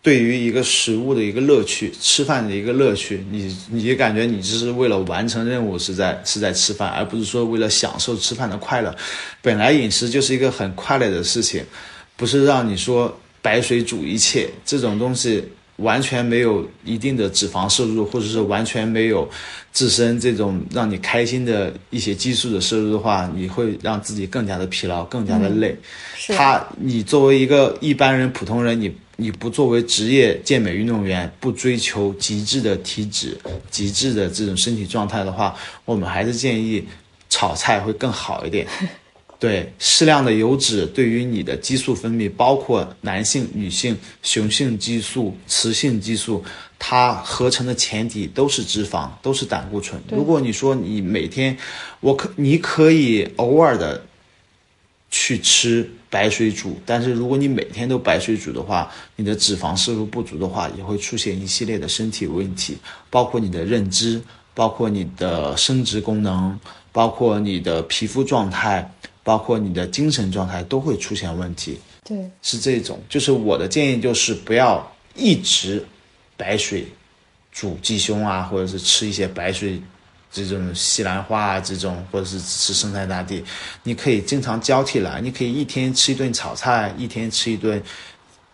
[0.00, 8.94] 对于一个食物的一个乐趣，吃饭的一个乐趣，你你感觉你只是为了完成任务是在是在吃饭，而不是说为了享受吃饭的快乐。
[9.42, 11.64] 本来饮食就是一个很快乐的事情，
[12.16, 15.44] 不是让你说白水煮一切这种东西，
[15.76, 19.28] 完全没有一定的脂肪摄入，或者是完全没有
[19.72, 25.76] 自身这种让你开心的一些激素的摄入的话，你会让自己更加的疲劳，更加的累。
[26.28, 28.94] 他，你作为一个一般人、普通人，你。
[29.20, 33.36] 你不作为职业健美运动员，不追求极致的体脂、
[33.68, 36.86] 极致的这种身体状态的话，我们还是建议
[37.28, 38.64] 炒菜会更好一点。
[39.40, 46.44] 对，适量的油脂对于你的激素分泌，包括男性、女性雄性激素、雌性激素，
[46.78, 50.00] 它合成的前提都是脂肪，都是胆固醇。
[50.10, 51.56] 如果你说你每天，
[51.98, 54.04] 我可你可以偶尔的
[55.10, 55.90] 去吃。
[56.10, 62.78] 白水煮，但是如果你每天都白水煮的话，你的脂肪摄入不足的话，也会出现一系列的身体问题，
[63.10, 64.20] 包括你的认知，
[64.54, 66.58] 包括你的生殖功能，
[66.92, 68.90] 包括你的皮肤状态，
[69.22, 71.78] 包括你的精神状态都会出现问题。
[72.04, 75.84] 对，是这种，就是我的建议就是不要一直
[76.38, 76.86] 白水
[77.52, 79.78] 煮鸡胸啊，或者是吃一些白水。
[80.30, 83.44] 这种西兰花啊，这种或者是吃生菜大地，
[83.82, 85.20] 你可以经常交替来。
[85.20, 87.82] 你可以一天吃一顿炒菜，一天吃一顿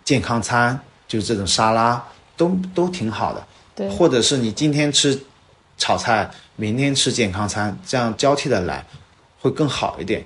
[0.05, 2.03] 健康餐，就是这种沙拉，
[2.37, 3.47] 都都挺好的。
[3.75, 5.21] 对，或者是你今天吃
[5.77, 8.87] 炒菜，明天吃健康餐，这样交替的来，
[9.41, 10.25] 会更好一点。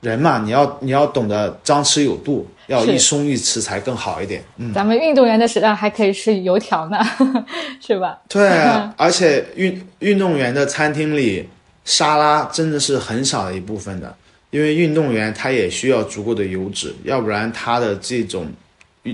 [0.00, 4.42] 人嘛，你要你要懂得张弛有度，要一松一弛才更好一点。
[4.56, 6.98] 嗯，咱们运动员的食量还可以吃油条呢，
[7.80, 8.18] 是吧？
[8.28, 8.48] 对，
[8.96, 11.48] 而且运运动员的餐厅里
[11.84, 14.14] 沙拉真的是很少的一部分的，
[14.50, 18.46] 因为运动员他也需要足够的油脂，要不然他的这种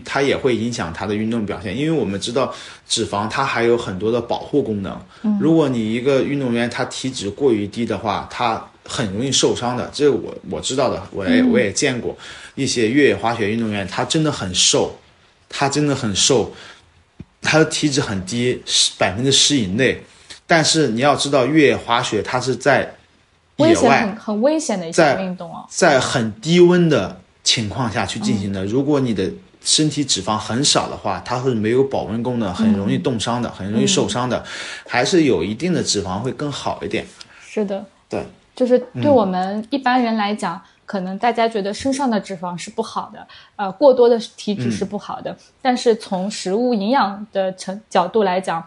[0.05, 2.53] 他也会影响他的运动表现，因为我们知道
[2.89, 4.97] 脂肪它还有很多的保护功能。
[5.41, 9.91] 如果你一个运动员他体脂过于低的话，他很容易受伤的。
[9.93, 12.17] 这个我我知道的，我也我也见过
[12.55, 14.99] 一些越野滑雪运动员，他真的很瘦，
[15.49, 16.55] 他真的很瘦，
[17.43, 20.03] 他的体脂很低，十百分之十以内。
[20.47, 22.95] 但是你要知道，越野滑雪它是在
[23.57, 28.65] 野外很很危险的一项运动啊，在很低温的情况下去进行的。
[28.65, 29.29] 如果你的
[29.65, 34.45] 身体脂肪很少的话，它是没有保温功能，很容易冻伤的，很容易受伤的。
[34.87, 37.05] 还是有一定的脂肪会更好一点。
[37.45, 38.25] 是的，对，
[38.57, 45.37] 就是对我们一般人来讲，可能大家觉得身上的脂肪是不好的，呃，过多的体脂是不好的。
[45.63, 48.67] 但是从食物营养的成角度来讲，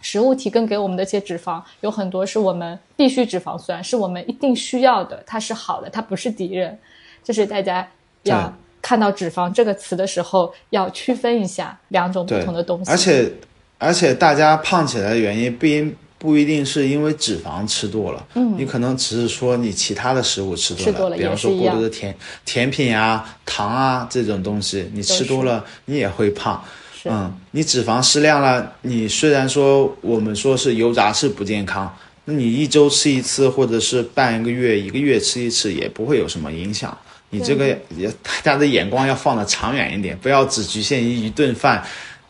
[0.00, 6.76] 食物提供给我们的这些脂肪，有很多是我们必需脂肪酸，是我们一定需要的，它是好的，它不是敌人。
[7.22, 7.86] 就是大家
[8.24, 8.52] 要。
[8.80, 12.90] 看到“脂肪”这个词的时候，要区分一下两种不同的东西。
[12.90, 13.30] 而且，
[13.76, 22.14] 而且大家胖起来的原因不因不一定是因为脂肪吃多了，嗯，你可能只是说你其他的食物吃多了，比方说过多的甜
[22.44, 26.62] 甜品啊、糖啊这种东西，你吃多了你也会胖。
[27.04, 36.94] 嗯，你脂肪适量了，你虽然说我们说是油炸是不健康，那你一周吃一次，或者是半个月、一个月吃一次，也不会有什么影响。
[37.30, 41.82] 你这个也，大家的眼光要放的长远一点，不要只局限于一顿饭。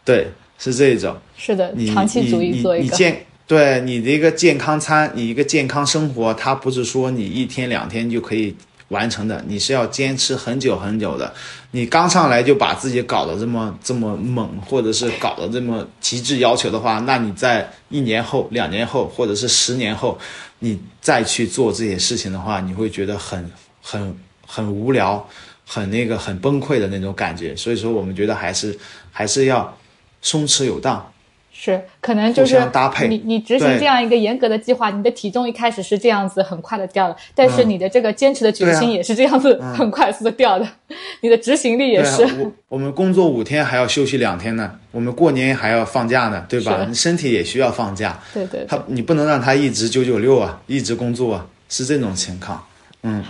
[0.04, 0.28] 对，
[0.58, 1.16] 是这种。
[1.36, 2.84] 是的，长期主义做一个。
[2.84, 8.54] 你健，对你的一个健康餐，你一个健康生活，它不是说你一天两天就可以
[8.88, 11.34] 完成的，你是要坚持很久很久的。
[11.72, 20.16] 你刚上来就把自己搞得这么这么猛，或者是搞得这么极致要求的话，那你在一年后、两年后，或者是十年后，
[20.60, 23.50] 你再去做这些事情的话，你会觉得很
[23.82, 24.16] 很。
[24.50, 25.28] 很无聊，
[25.66, 28.74] 很那个很崩溃的那种感觉，所以说我们觉得还是
[29.12, 29.76] 还是要
[30.22, 31.06] 松弛有当，
[31.60, 40.68] 是可能就是搭配你你执行这样一个严格的计划，你的体重一开始是这样子很快的掉了，但是你的这个坚持的决心也是这样子很快速的掉的，
[41.20, 42.22] 你的执行力也是。
[42.22, 46.86] 我我们工作五天还要休息两天呢，我们过年还要放假呢，对吧？
[46.88, 52.64] 你身体也需要放假，对对，他你不能让他一直九九六啊，一直工作啊，是这种情况，
[53.02, 53.24] 嗯。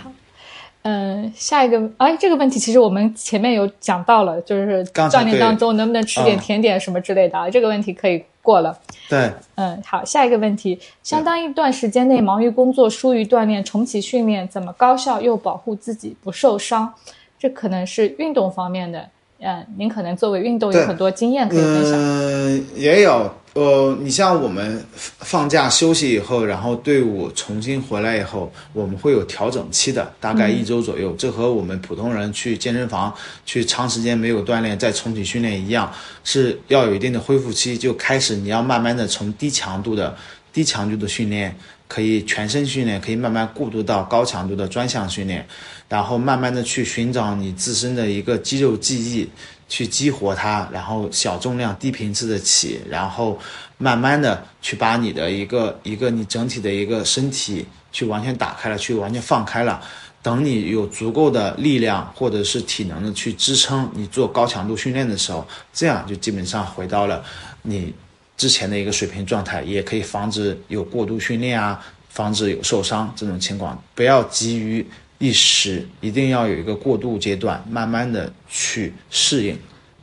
[0.89, 7.47] 嗯，下一个，哎，这个问题其实我们前面有讲到了，就是锻炼当中能不能吃点甜点什么之类的啊？
[7.47, 8.75] 这个问题可以过了。
[9.07, 16.91] 对，嗯，好，下一个问题，相当一段时间内忙于工作、疏于锻炼，重启训练，怎么高效又保护自己不受伤？
[17.37, 19.07] 这可能是运动方面的。
[19.41, 21.93] 嗯，您可能作为运动有很多经验可以分享。
[21.95, 23.31] 嗯，也有。
[23.53, 31.15] 呃，你像我们放假休息以后，然后队伍重新回来以后，我们会有调整期的，大概一周左右。
[31.17, 33.13] 这和我们普通人去健身房
[33.45, 35.91] 去长时间没有锻炼再重启训练一样，
[36.23, 37.75] 是要有一定的恢复期。
[37.75, 40.15] 就开始你要慢慢的从低强度的
[40.53, 41.53] 低强度的训练，
[41.87, 45.45] 可以全身训练，可以慢慢过渡到高强度的专项训练，
[45.89, 49.27] 然后慢慢的去寻找你自身的一个肌肉记忆。
[49.69, 53.39] 去激活它，然后小重量、低频次的起，然后
[53.77, 59.79] 慢慢的去把你的一个一个你整体的一个身体去完全打开了，去完全放开了。
[60.21, 67.23] 等你有足够的力量或者是体能的去支撑你做高强度训练的时候，这样就基本上回到了
[67.61, 67.93] 你
[68.35, 73.81] 之前的一个水平状态，也可以防止有过度训练啊，防止有受伤这种情况。
[73.93, 74.85] 不要急于。
[75.19, 79.57] 一时一定要有一个过渡阶段，慢慢的去适应，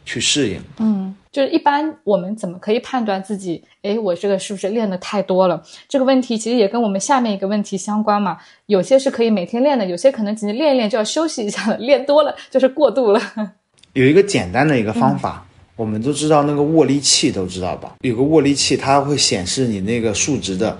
[0.04, 0.60] 去适应。
[0.78, 3.62] 嗯，就是一般我们怎么可以判断自己？
[3.82, 5.62] 哎，我这个是不是练的太多了？
[5.88, 8.36] 这个问题其实也跟我们下面一个问题相关嘛。
[8.66, 11.76] 有些是可以每天练的，有些可能只是练一练就要休息一下了。
[11.82, 13.20] 练多了就是过度了。
[13.94, 17.94] 有一个简单的一个方法，我们都知道那个握力器都知道吧？
[18.02, 20.78] 有个握力器，它会显示你那个数值的。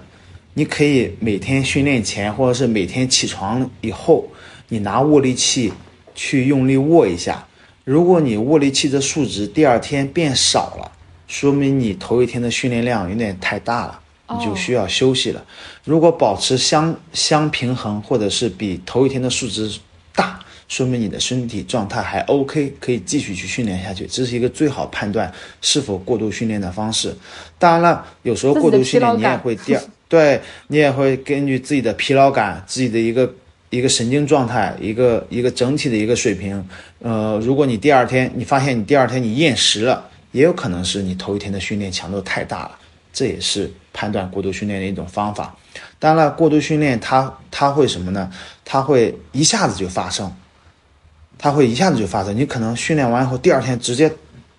[0.59, 4.27] 你可以每天训练前，或者是每天起床以后，
[4.69, 5.71] 你拿握力器
[6.15, 7.47] 去用力握一下。
[7.85, 10.91] 如果你握力器的数值第二天变少了，
[11.29, 14.01] 说明你头一天的训练量有点太大了，
[14.31, 15.45] 你就需要休息了。
[15.85, 19.71] 如果保持相相平衡，或者是比头一天的数值
[20.15, 24.07] 大，说明你的身体状态还 OK，可以继续去训练下去。
[24.07, 25.31] 这是一个最好判断
[25.61, 27.15] 是否过度训练的方式。
[27.59, 29.83] 当然了，有时候过度训练你也会第二。
[30.09, 33.35] 对你也会根据自己的疲劳感、自己的一个
[33.71, 36.65] 一个神经状态、一个一个整体的一个水平，
[37.01, 42.79] 呃，如果你第二天你发现你第二天你厌食了，也有可能是你头一天的训练强度太大了，
[43.13, 45.57] 这也是判断过度训练的一种方法。
[45.99, 48.31] 当然了，过度训练它它会什么呢？
[48.65, 50.33] 它会一下子就发生，
[51.37, 52.37] 它会一下子就发生。
[52.37, 54.11] 你可能训练完以后，第二天直接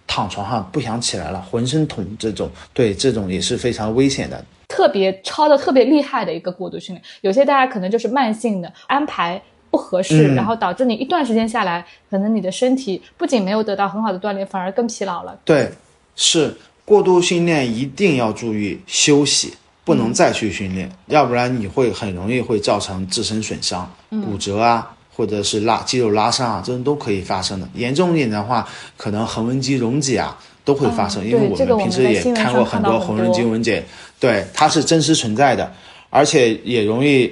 [0.05, 4.43] 躺床上不想起来了，浑身痛，这种对这种也是非常危险的。
[4.67, 9.41] 特别超的特别厉害的一个过度训练，有些大家可能就是慢性的安排
[9.71, 15.39] 不合适，然后导致你一段时间下来，可能你的身体不仅没有得到很好的锻炼，反而更疲劳了。
[15.45, 15.71] 对，
[16.15, 16.53] 是
[16.83, 19.53] 过度训练一定要注意休息，
[19.85, 27.67] 不能再去训练，要不然你会很容易会造成自身损伤、骨折啊，或者是拉肌肉拉伤啊，这种都可以发生的。
[27.73, 28.67] 严重一点的话，
[28.97, 30.37] 可能横纹肌溶解啊。
[30.67, 33.81] 都会发生，因为我们平时也看过很多横纹肌溶解，
[34.19, 35.71] 对，它是真实存在的，
[36.09, 37.31] 而且也容易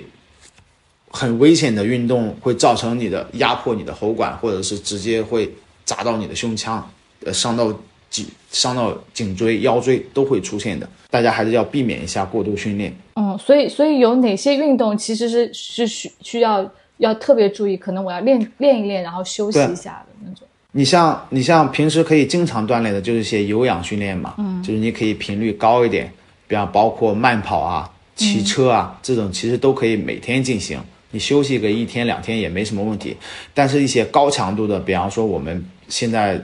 [1.09, 5.51] 很危险的运动会造成你的压迫你的喉管，或者是直接会
[5.83, 6.87] 砸到你的胸腔，
[7.23, 7.73] 呃，伤到
[8.09, 10.87] 颈伤到颈椎、腰椎都会出现的。
[11.09, 12.93] 大家还是要避免一下过度训练。
[13.15, 20.47] 嗯，所以所以有哪些运动其实是是需需要要特别注意，可能我要练练一练，然后休息一下的那种。
[20.73, 26.11] 你像你像平时可以经常锻炼的，就是一些有氧训练嘛，嗯，就是你可以频率高一点，
[26.47, 30.79] 比方包括慢跑啊、骑车啊这种，其实都可以每天进行。
[31.11, 33.15] 你休息个一天两天也没什么问题。
[33.53, 36.41] 但是，一些高强度的，比方说我们现在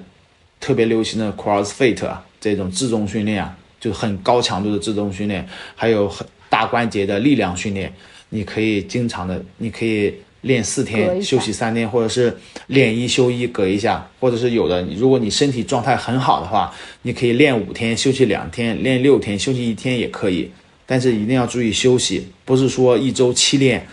[0.59, 7.93] 特别流行的 CrossFit 啊这种自重训练啊，就是很高强度的自重训练，还有很大关节的力量训练，
[8.29, 10.13] 你可以经常的，你可以。
[10.41, 12.35] 练四天，休息三天，或者是
[12.67, 14.81] 练一休一，隔一下，或者是有的。
[14.97, 16.73] 如果你身体状态很好的话，
[17.03, 20.51] 你可以练五天，休息两天；练六天，休息一天也可以。
[20.85, 23.87] 但是一定要注意休息，不是说一周七练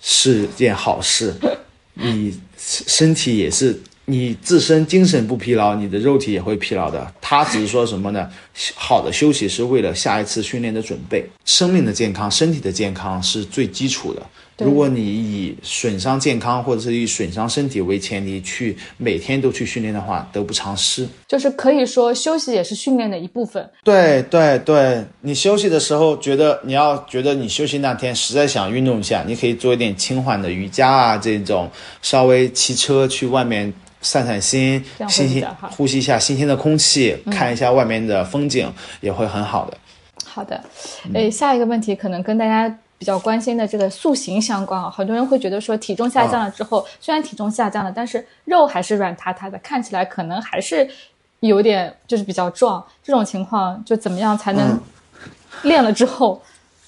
[0.00, 1.34] 是件好事，
[1.94, 3.80] 你身体也是。
[4.04, 7.14] 你自身精神不疲劳，你的肉体也会疲劳的。
[7.20, 8.28] 他只是说什么呢？
[8.74, 11.24] 好的休息是为了下一次训练的准备。
[11.44, 14.20] 生命的健康、身体的健康是最基础的。
[14.58, 21.08] 如果你以损伤健康或者是以损伤身体为前提去每天都去训练的话，得不偿失。
[21.26, 23.68] 就是可以说休息也是训练的一部分。
[23.82, 31.70] 对对对，你休息的时候觉得你要觉得你休息那天实在想运动一下，你可以做一点轻缓的瑜伽啊，这种
[32.02, 33.72] 稍微骑车去外面。
[34.04, 38.68] 散散心，新鲜呼吸一下新鲜的空气，看一下外面的风景，
[39.00, 39.78] 也会很好的。
[40.24, 40.60] 好的，
[41.14, 50.88] 诶，下一个问题可能跟大家比较关心的这个塑形相关啊，很多人会觉得说体重下降了之后，虽然体重下降了，但是肉还是软塌塌的，看起来可能还是
[51.40, 52.84] 有点就是比较壮。
[53.02, 54.78] 这种情况就怎么样才能
[55.64, 56.40] 练了之后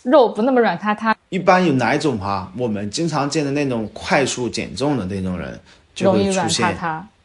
[0.05, 1.17] 肉不那么软塌塌？
[1.31, 2.49] 一般有哪一种哈？
[2.57, 5.59] 我们经常见的那种快速减重的那种人。
[5.97, 6.77] 就会出现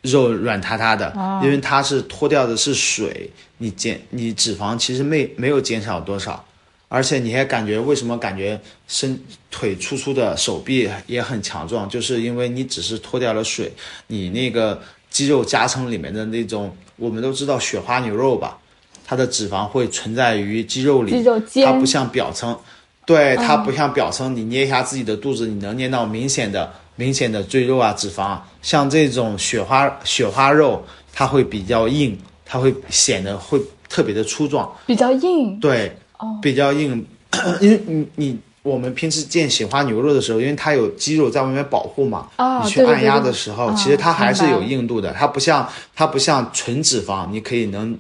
[0.04, 1.12] 肉软塌塌的，
[1.44, 6.46] 因为它是脱掉的是水，你减你脂肪其实没没有减少多少，
[6.90, 8.60] 而且你还感觉为什么感觉
[8.90, 9.18] 身
[9.50, 13.72] 腿粗粗的，手臂也很强壮，就是因为你只是脱掉了水，
[14.08, 18.58] 你那个肌肉夹层里面的那种，我们都知道雪花牛肉吧，
[19.06, 22.60] 它的脂肪会存在于肌肉里，肌肉它不像表层，
[23.06, 26.74] 对它不像表层，你捏一下自己的肚子，你能捏到明显的。
[26.96, 30.84] 明显的赘肉啊，脂肪，像这种雪花雪花肉，
[31.14, 33.58] 它会比较硬，它会显得会
[33.88, 35.58] 特别的粗壮，比较硬。
[35.62, 35.99] 对，哦，
[36.42, 37.06] 比较硬，
[37.62, 47.98] 因为你你我们平时见雪花牛肉的时候，因为它有肌肉在外面保护嘛，啊，你去按压的时候，其实它还是有硬度的，它不像它不像纯脂肪，你可以能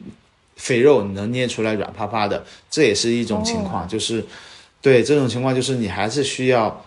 [0.55, 4.25] 肥肉你能捏出来软趴趴的，这也是一种情况，就是
[4.81, 6.85] 对这种情况就是你还是需要。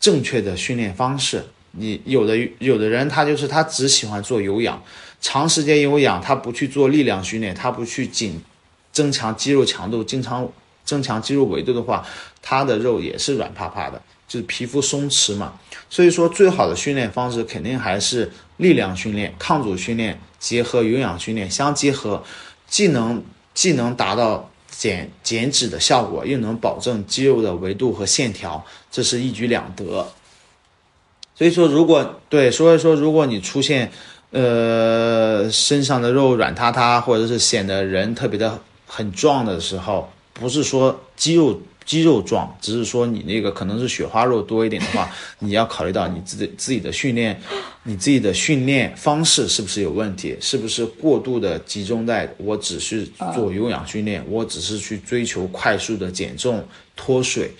[0.00, 4.80] 正确的训练方式，你有的有的人他就是他只喜欢做有氧，
[5.20, 8.40] 长时间有氧，他不去做力量训练，他不去紧
[8.92, 10.48] 增强肌肉强度，经常
[10.88, 12.02] 增强肌肉维度的话，
[12.40, 15.52] 他的肉也是软趴趴的，就是皮肤松弛嘛。
[15.90, 22.24] 所以说，最好的训练方式肯定还是力量训练、抗阻训练结合有氧训练相结合，
[22.66, 24.50] 既能既能达到。
[24.70, 30.06] 减减脂的效果，又能保证肌肉的维度和线条，这是一举两得。
[31.34, 33.90] 所以说，如果对，所以说，如果你出现，
[34.30, 40.08] 呃，身上的肉软塌塌，或者是显得人特别的很壮的时候，
[40.38, 41.60] 不是说肌肉。
[41.88, 45.10] 肌肉壮，只是说你那个可能是雪花肉多一点的话，
[45.40, 47.40] 你要考虑到你自己自己的训练，
[47.84, 56.62] 你自己的训练方式是不是有问题，是不是过度的集中在我只是做有氧训练，我只是去追求快速的减重
[56.94, 57.52] 脱水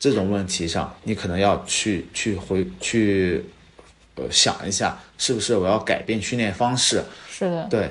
[0.00, 3.44] 这种问题上，你可能要去去回去
[4.14, 7.04] 呃想一下，是不是我要改变训练方式？
[7.30, 7.90] 是的，对，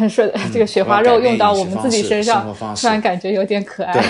[0.08, 4.04] 说的这个雪花肉用到我们自己身上，突然感觉有点可爱。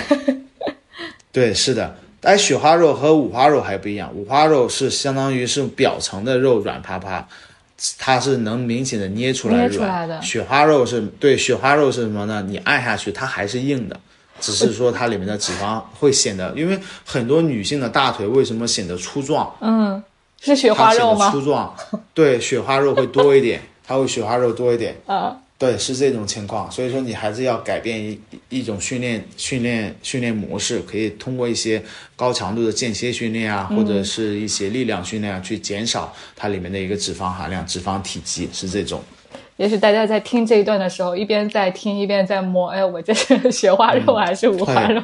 [1.30, 7.24] 对，是的，哎，雪花肉和五花肉还不一样，五花肉是相当于是表层的肉软趴趴，
[7.96, 9.72] 它是能明显的捏出来捏软。
[9.72, 12.44] 出来的雪花肉是对雪花肉是什么呢？
[12.48, 14.00] 你按下去它还是硬的，
[14.40, 19.54] 只是说它里面的脂肪会显得，因为很多女性的大腿为什么显得粗壮？
[19.60, 20.02] 嗯，
[20.40, 21.30] 是雪花肉吗？
[21.30, 21.72] 粗壮，
[22.14, 24.96] 对，雪花肉会多一点，它会雪花肉多一点。
[25.06, 31.82] 啊，对，是这种情况，所以说你还是要改变一一种训练训练训练模式，可以通过一些
[32.14, 39.02] 高强度的间歇训练啊，或者是一些力量训练啊，去减少它里面的一个脂肪含量、脂肪体积，是这种。
[39.56, 45.02] 也许大家在听这一段的时候，一边在听一边在摸，哎，我这是 雪花肉还是五花肉？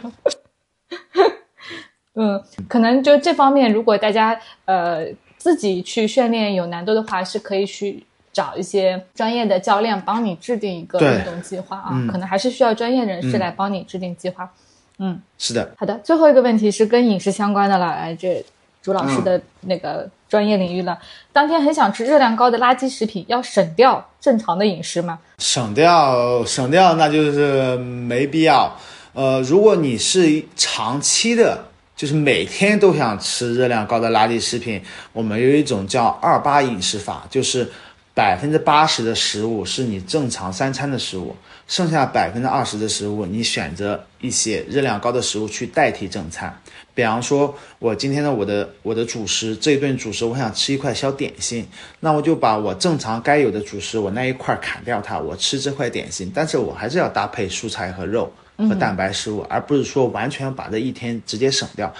[2.14, 5.04] 嗯，可能就这方面，如果大家呃
[5.36, 8.04] 自己去训练有难度的话，是可以去
[8.34, 14.50] 找一些专业的教练帮你制定一个运动计划啊，可能还是需要专业人士来帮你制定计划。
[14.98, 18.44] 嗯是的，好的，最后一个问题是跟饮食相关的了，哎，这
[18.82, 20.98] 朱老师的那个专业领域了。
[21.32, 25.18] 当天很想吃热量高的垃圾食品，要省掉正常的饮食吗？
[25.38, 28.76] 省掉省掉，那就是没必要。
[29.14, 31.64] 呃，如果你是长期的，
[31.96, 34.82] 就是每天都想吃热量高的垃圾食品，
[35.12, 37.68] 我们有一种叫二八饮食法，就是
[38.14, 41.34] 百分之八十的食物是你正常三餐的食物，
[41.66, 46.56] 剩下百分之二十的食物，你选择一些热量高的食物去代替正餐。
[46.94, 51.66] 比方说，我今天的我的我的主食这一顿主食，我想吃一块小点心，
[51.98, 61.92] 那我就把我正常该有的主食我那一块砍掉它，我吃这块点心，但是我还是要搭配蔬菜和肉和蛋白食物，而不是说完全把这一天直接省掉。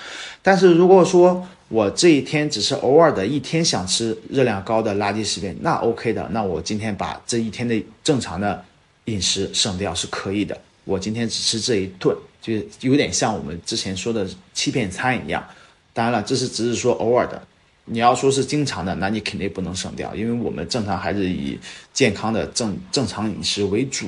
[0.42, 8.64] 但是如果说我这一天只是偶尔的一天想吃热量高的垃圾食品，那 OK 的，那我今天把这一天的正常的
[9.06, 10.56] 饮食省掉是可以的。
[10.84, 12.52] 我今天只吃这一顿，就
[12.88, 15.44] 有点像我们之前说的欺骗餐一样。
[15.92, 17.44] 当然了，这是只是说偶尔的。
[17.86, 21.58] 你要说是经常的，那你肯定不能省掉，因为我们正常还是以
[21.92, 24.06] 健康的正正常饮食为主，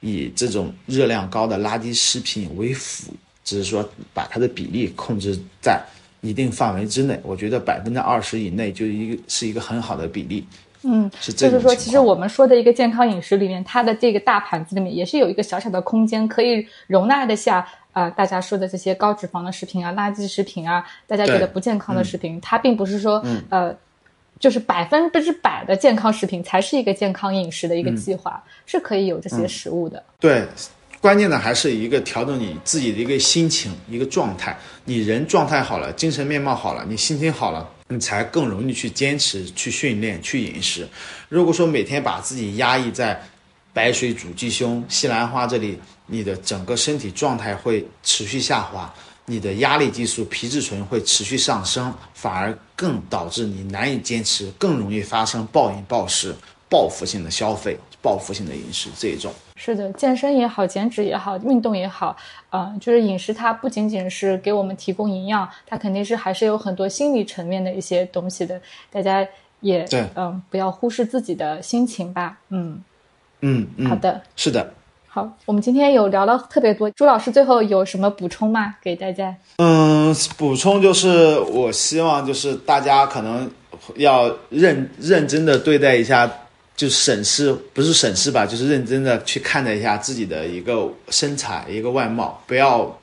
[0.00, 5.82] 以这种热量高的垃圾食品为辅，只是说把它的比例控制在
[6.20, 7.18] 一定范围之内。
[7.22, 10.46] 我觉得百分之二十以内就一个是一个很好的比例。
[10.82, 17.58] 嗯，是这就是说，其实我们说的一个健康饮食里面，它的这个大盘子里面也是有一个小小的空间，可以容纳得下
[17.92, 23.74] 啊、呃大家说的这些高脂肪的食品啊、垃圾食品啊，大家觉得不健康的食品，它并不是说、呃，
[24.38, 30.00] 就是百分之百的健康食品才是一个健康饮食的一个计划，是可以有这些食物的。
[30.20, 30.46] 对，
[31.00, 34.58] 关键的还是一个调整你自己的一个心情、一个状态。
[34.84, 40.88] 你人状态好了，精神面貌好了，你心情好了，你才更容易去坚持、去训练、去饮食。
[41.28, 43.20] 如果说每天把自己压抑在
[43.72, 48.92] 白水煮鸡胸、西兰花这里，你的整个身体状态会持续下滑。
[49.24, 56.34] 你的压力激素皮质醇会持续上升，反而更导致你难以坚持，更容易发生暴饮暴食、
[56.68, 59.32] 报复性的消费、报复性的饮食这一种。
[59.60, 62.16] 是的，健身也好，减脂也好，运动也好，
[62.50, 68.58] 呃，就是饮食它不仅仅是给我们提供营养，它肯定是还是有很多心理层面的一些东西的。
[68.92, 69.26] 大家
[69.60, 72.38] 也对嗯、不要忽视自己的心情吧。
[72.50, 72.80] 嗯，
[73.40, 74.72] 嗯嗯，好的，是的。
[75.08, 78.76] 好，我们今天有聊了特别多，朱老师最后有什么补充吗？
[78.80, 79.34] 给大家？
[79.56, 83.50] 嗯，补充就是，我希望就是大家可能
[83.96, 86.30] 要认认真的对待一下，
[86.78, 92.96] 就审视不是审视吧，就是认真的去看待一下自己的一个身材、一个外貌，不要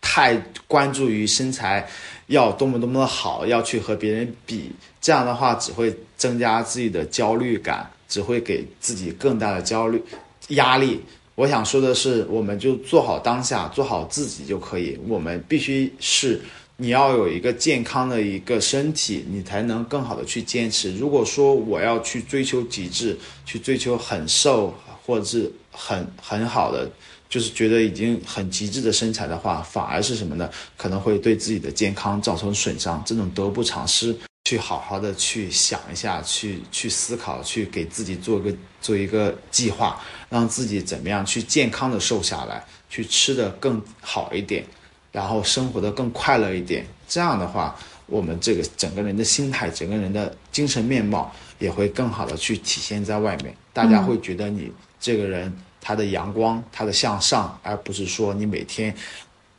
[0.00, 0.34] 太
[0.66, 1.86] 关注于身材
[2.28, 10.02] 要多么多么的好，要去和别人比，这样的话只会增加自己的焦虑感，只会给自己更大的焦虑
[10.48, 11.02] 压力。
[11.34, 14.98] 我想说的是，我们就做好当下，做好自己就可以。
[15.06, 16.40] 我们必须是
[16.80, 20.96] 你要有一个健康的一个身体，你才能更好的去坚持。
[20.96, 24.72] 如果说我要去追求极致，去追求很瘦
[25.04, 26.88] 或者是很很好的，
[27.28, 30.48] 就是觉得已经很极致的身材的话，反而是什么呢？
[30.76, 33.02] 可能会对自己的健康造成损伤。
[33.04, 34.16] 这种得不偿失。
[34.44, 40.00] 去好好的去想一下，去去思考，去给自己做个做一个计划，
[40.30, 44.64] 让自己怎么样去健康的瘦下来，去吃的更好一点，
[45.12, 46.86] 然后生活的更快乐一点。
[47.08, 47.76] 这样的话，
[48.06, 53.54] 我们这个整个人的心态，整个人的精神面貌也会更好的去体现在外面。
[53.72, 58.94] 大家会觉得你这个人他的阳光，他的向上，而不是说你每天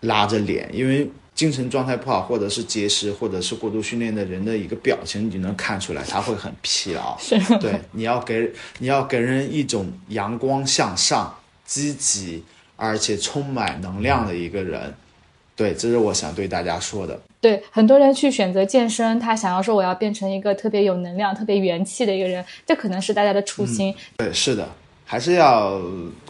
[0.02, 1.10] 拉着脸，因为。
[1.36, 7.16] 精神状态不好，或者是节食，或者是过度训练的人的一个表情，你就能看出来，他会很疲劳。
[7.18, 12.44] 是，对，你要给你要给人一种阳光向上、积极
[12.76, 14.94] 而且充满能量的一个人，
[15.60, 17.20] 对，这是我想对大家说的。
[17.42, 23.94] 对很多人去选择健身，他想要说我要变成一个特别有能量、特别元气的一个人，这可能是大家的初心。
[24.16, 24.66] 对，是的，
[25.04, 25.78] 还是要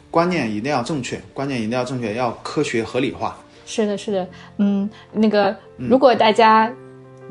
[0.10, 3.38] 观念一定要正确，观念一定要正确，要科学合理化。
[3.68, 4.27] 是的，是的，
[4.57, 6.73] 嗯，那个如果大家。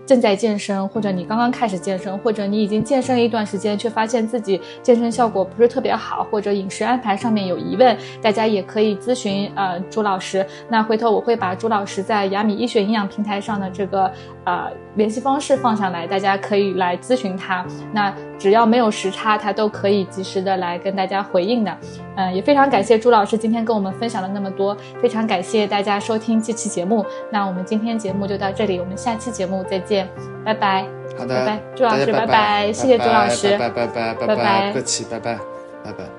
[0.07, 10.47] 正在健身，或者你刚刚开始健身，或者你已经健身一段时间，却发现自己健身效果不是特别好，或者饮食安排上面有疑问，大家也可以咨询呃朱老师。
[10.69, 14.11] 那回头我会把朱老师在雅米医学营养平台上的这个
[14.45, 17.67] 呃联系方式放上来，大家可以来咨询他。
[17.93, 21.77] 那只要没有时差，他都可以及时的来跟大家回应的。
[22.17, 27.05] 嗯，也非常感谢朱老师今天跟我们分享了那么多，非常感谢大家收听这期节目。
[27.31, 30.09] 那我们今天节目就到这里，我们下期节目再见。
[30.45, 30.87] 拜拜，
[31.19, 35.39] 好的，拜拜，朱老师，拜拜，谢谢朱老师，拜拜拜拜拜拜，客气，拜拜，
[35.85, 36.18] 拜拜。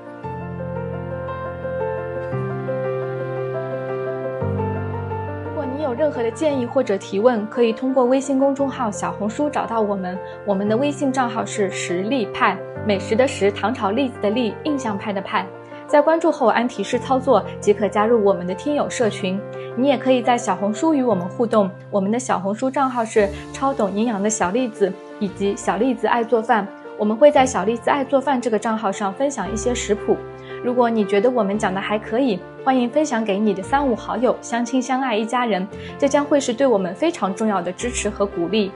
[6.00, 10.18] 任何的建议或者提问，可以通过微信公众号、小红书找到我们。
[10.46, 12.58] 我们的微信账号是实力派，
[12.88, 15.46] 美食的食，糖炒栗子的栗，印象派的派。
[15.88, 19.38] 在关注后按提示操作即可加入我们的听友社群。
[19.76, 24.90] 你也可以在小红书与我们互动，我们的小红书账号是超懂营养的小栗子
[25.20, 26.66] 以及小栗子爱做饭。
[26.98, 30.16] 我们会在小栗子爱做饭这个账号上分享一些食谱。
[30.64, 35.65] 如果你觉得我们讲的还可以，欢迎分享给你的三五好友，相亲相爱一家人，
[35.98, 38.72] 这将会是对我们非常重要的支持和鼓励。